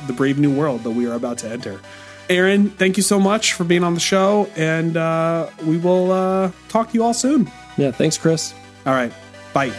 the 0.06 0.12
brave 0.12 0.38
new 0.38 0.54
world 0.54 0.82
that 0.84 0.90
we 0.90 1.06
are 1.06 1.14
about 1.14 1.38
to 1.38 1.48
enter. 1.48 1.80
Aaron, 2.30 2.70
thank 2.70 2.96
you 2.96 3.02
so 3.02 3.18
much 3.18 3.54
for 3.54 3.64
being 3.64 3.82
on 3.82 3.94
the 3.94 4.00
show, 4.00 4.50
and 4.54 4.96
uh, 4.96 5.48
we 5.64 5.78
will 5.78 6.12
uh, 6.12 6.50
talk 6.68 6.88
to 6.88 6.94
you 6.94 7.02
all 7.02 7.14
soon. 7.14 7.50
Yeah, 7.76 7.90
thanks, 7.90 8.18
Chris. 8.18 8.52
All 8.84 8.92
right, 8.92 9.12
bye. 9.54 9.72